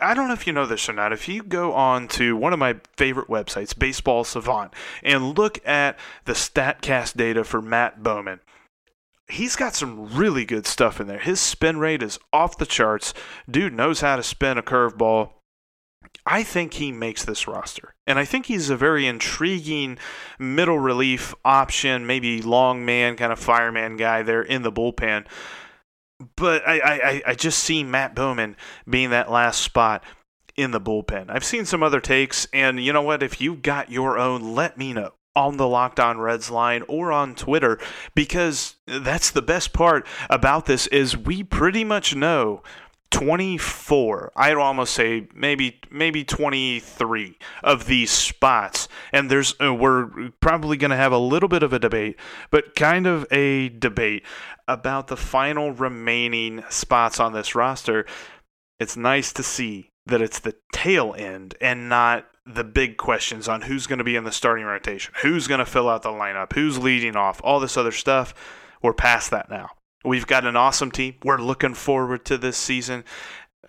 I 0.00 0.14
don't 0.14 0.28
know 0.28 0.34
if 0.34 0.46
you 0.46 0.52
know 0.54 0.64
this 0.64 0.88
or 0.88 0.94
not. 0.94 1.12
If 1.12 1.28
you 1.28 1.42
go 1.42 1.74
on 1.74 2.08
to 2.08 2.36
one 2.36 2.54
of 2.54 2.58
my 2.58 2.76
favorite 2.96 3.28
websites, 3.28 3.78
Baseball 3.78 4.24
Savant, 4.24 4.72
and 5.02 5.36
look 5.36 5.58
at 5.66 5.98
the 6.24 6.32
StatCast 6.32 7.18
data 7.18 7.44
for 7.44 7.60
Matt 7.60 8.02
Bowman, 8.02 8.40
he's 9.28 9.56
got 9.56 9.74
some 9.74 10.06
really 10.06 10.46
good 10.46 10.66
stuff 10.66 11.00
in 11.00 11.06
there. 11.06 11.18
His 11.18 11.38
spin 11.38 11.78
rate 11.78 12.02
is 12.02 12.18
off 12.32 12.56
the 12.56 12.64
charts. 12.64 13.12
Dude 13.50 13.74
knows 13.74 14.00
how 14.00 14.16
to 14.16 14.22
spin 14.22 14.56
a 14.56 14.62
curveball. 14.62 15.32
I 16.26 16.42
think 16.42 16.74
he 16.74 16.92
makes 16.92 17.24
this 17.24 17.46
roster. 17.46 17.94
And 18.06 18.18
I 18.18 18.24
think 18.24 18.46
he's 18.46 18.70
a 18.70 18.76
very 18.76 19.06
intriguing 19.06 19.98
middle 20.38 20.78
relief 20.78 21.34
option, 21.44 22.06
maybe 22.06 22.40
long 22.42 22.84
man, 22.84 23.16
kind 23.16 23.32
of 23.32 23.38
fireman 23.38 23.96
guy 23.96 24.22
there 24.22 24.42
in 24.42 24.62
the 24.62 24.72
bullpen. 24.72 25.26
But 26.36 26.66
I, 26.66 26.80
I, 26.80 27.22
I 27.26 27.34
just 27.34 27.58
see 27.58 27.82
Matt 27.82 28.14
Bowman 28.14 28.56
being 28.88 29.10
that 29.10 29.30
last 29.30 29.60
spot 29.60 30.02
in 30.56 30.70
the 30.70 30.80
bullpen. 30.80 31.26
I've 31.28 31.44
seen 31.44 31.64
some 31.64 31.82
other 31.82 32.00
takes, 32.00 32.46
and 32.52 32.82
you 32.82 32.92
know 32.92 33.02
what? 33.02 33.22
If 33.22 33.40
you've 33.40 33.62
got 33.62 33.90
your 33.90 34.18
own, 34.18 34.54
let 34.54 34.78
me 34.78 34.92
know 34.92 35.12
on 35.36 35.56
the 35.56 35.66
Locked 35.66 35.98
On 35.98 36.18
Reds 36.18 36.50
line 36.50 36.82
or 36.88 37.10
on 37.10 37.34
Twitter 37.34 37.78
because 38.14 38.76
that's 38.86 39.30
the 39.30 39.42
best 39.42 39.72
part 39.72 40.06
about 40.30 40.66
this 40.66 40.86
is 40.88 41.16
we 41.16 41.42
pretty 41.42 41.82
much 41.82 42.14
know 42.14 42.62
24 43.14 44.32
i'd 44.36 44.56
almost 44.56 44.92
say 44.92 45.28
maybe 45.34 45.80
maybe 45.90 46.24
23 46.24 47.38
of 47.62 47.86
these 47.86 48.10
spots 48.10 48.88
and 49.12 49.30
there's 49.30 49.54
uh, 49.62 49.72
we're 49.72 50.30
probably 50.40 50.76
going 50.76 50.90
to 50.90 50.96
have 50.96 51.12
a 51.12 51.18
little 51.18 51.48
bit 51.48 51.62
of 51.62 51.72
a 51.72 51.78
debate 51.78 52.16
but 52.50 52.74
kind 52.74 53.06
of 53.06 53.24
a 53.30 53.68
debate 53.68 54.24
about 54.66 55.06
the 55.06 55.16
final 55.16 55.70
remaining 55.70 56.64
spots 56.68 57.20
on 57.20 57.32
this 57.32 57.54
roster 57.54 58.04
it's 58.80 58.96
nice 58.96 59.32
to 59.32 59.42
see 59.42 59.90
that 60.06 60.20
it's 60.20 60.40
the 60.40 60.56
tail 60.72 61.14
end 61.16 61.54
and 61.60 61.88
not 61.88 62.26
the 62.46 62.64
big 62.64 62.96
questions 62.96 63.48
on 63.48 63.62
who's 63.62 63.86
going 63.86 63.98
to 63.98 64.04
be 64.04 64.16
in 64.16 64.24
the 64.24 64.32
starting 64.32 64.66
rotation, 64.66 65.14
who's 65.22 65.46
going 65.46 65.60
to 65.60 65.66
fill 65.66 65.88
out 65.88 66.02
the 66.02 66.10
lineup, 66.10 66.52
who's 66.52 66.78
leading 66.78 67.16
off, 67.16 67.40
all 67.42 67.60
this 67.60 67.76
other 67.76 67.92
stuff. 67.92 68.34
We're 68.82 68.92
past 68.92 69.30
that 69.30 69.48
now. 69.48 69.70
We've 70.04 70.26
got 70.26 70.44
an 70.44 70.56
awesome 70.56 70.90
team. 70.90 71.14
We're 71.24 71.38
looking 71.38 71.74
forward 71.74 72.24
to 72.26 72.38
this 72.38 72.56
season, 72.56 73.04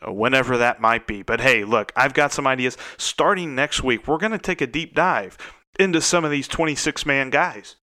uh, 0.05 0.11
whenever 0.11 0.57
that 0.57 0.81
might 0.81 1.07
be. 1.07 1.21
But 1.21 1.41
hey, 1.41 1.63
look, 1.63 1.91
I've 1.95 2.13
got 2.13 2.33
some 2.33 2.45
ideas. 2.45 2.77
Starting 2.97 3.55
next 3.55 3.83
week, 3.83 4.07
we're 4.07 4.17
going 4.17 4.31
to 4.31 4.37
take 4.37 4.61
a 4.61 4.67
deep 4.67 4.93
dive 4.93 5.37
into 5.79 6.01
some 6.01 6.25
of 6.25 6.31
these 6.31 6.47
26 6.47 7.05
man 7.05 7.29
guys. 7.29 7.77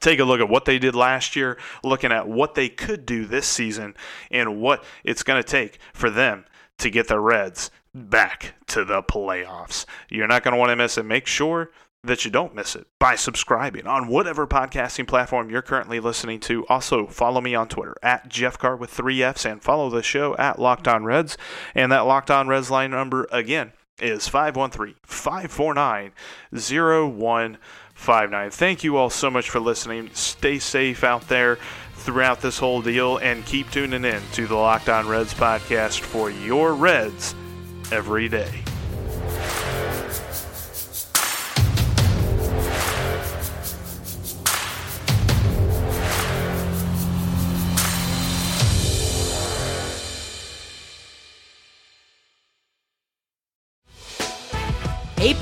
Take 0.00 0.18
a 0.18 0.24
look 0.24 0.40
at 0.40 0.48
what 0.48 0.64
they 0.64 0.78
did 0.78 0.96
last 0.96 1.36
year, 1.36 1.58
looking 1.84 2.10
at 2.10 2.28
what 2.28 2.54
they 2.54 2.68
could 2.68 3.06
do 3.06 3.24
this 3.24 3.46
season, 3.46 3.94
and 4.30 4.60
what 4.60 4.84
it's 5.04 5.22
going 5.22 5.40
to 5.40 5.48
take 5.48 5.78
for 5.94 6.10
them 6.10 6.44
to 6.78 6.90
get 6.90 7.06
the 7.06 7.20
Reds 7.20 7.70
back 7.94 8.54
to 8.66 8.84
the 8.84 9.02
playoffs. 9.02 9.86
You're 10.10 10.26
not 10.26 10.42
going 10.42 10.52
to 10.52 10.58
want 10.58 10.70
to 10.70 10.76
miss 10.76 10.98
it. 10.98 11.04
Make 11.04 11.26
sure 11.26 11.70
that 12.06 12.24
you 12.24 12.30
don't 12.30 12.54
miss 12.54 12.74
it 12.74 12.86
by 12.98 13.14
subscribing 13.14 13.86
on 13.86 14.08
whatever 14.08 14.46
podcasting 14.46 15.06
platform 15.06 15.50
you're 15.50 15.62
currently 15.62 16.00
listening 16.00 16.40
to. 16.40 16.66
Also, 16.66 17.06
follow 17.06 17.40
me 17.40 17.54
on 17.54 17.68
Twitter 17.68 17.96
at 18.02 18.28
Jeff 18.28 18.58
Carr 18.58 18.76
with 18.76 18.90
three 18.90 19.22
F's 19.22 19.44
and 19.44 19.62
follow 19.62 19.90
the 19.90 20.02
show 20.02 20.36
at 20.36 20.58
Locked 20.58 20.88
On 20.88 21.04
Reds. 21.04 21.36
And 21.74 21.92
that 21.92 22.00
Locked 22.00 22.30
On 22.30 22.48
Reds 22.48 22.70
line 22.70 22.90
number 22.90 23.28
again 23.30 23.72
is 24.00 24.28
513 24.28 24.94
549 25.02 26.12
0159. 26.52 28.50
Thank 28.50 28.84
you 28.84 28.96
all 28.96 29.10
so 29.10 29.30
much 29.30 29.50
for 29.50 29.60
listening. 29.60 30.10
Stay 30.12 30.58
safe 30.58 31.04
out 31.04 31.28
there 31.28 31.58
throughout 31.94 32.40
this 32.40 32.58
whole 32.58 32.82
deal 32.82 33.16
and 33.18 33.44
keep 33.46 33.70
tuning 33.70 34.04
in 34.04 34.22
to 34.32 34.46
the 34.46 34.54
Locked 34.54 34.88
On 34.88 35.08
Reds 35.08 35.34
podcast 35.34 36.00
for 36.00 36.30
your 36.30 36.74
Reds 36.74 37.34
every 37.90 38.28
day. 38.28 38.62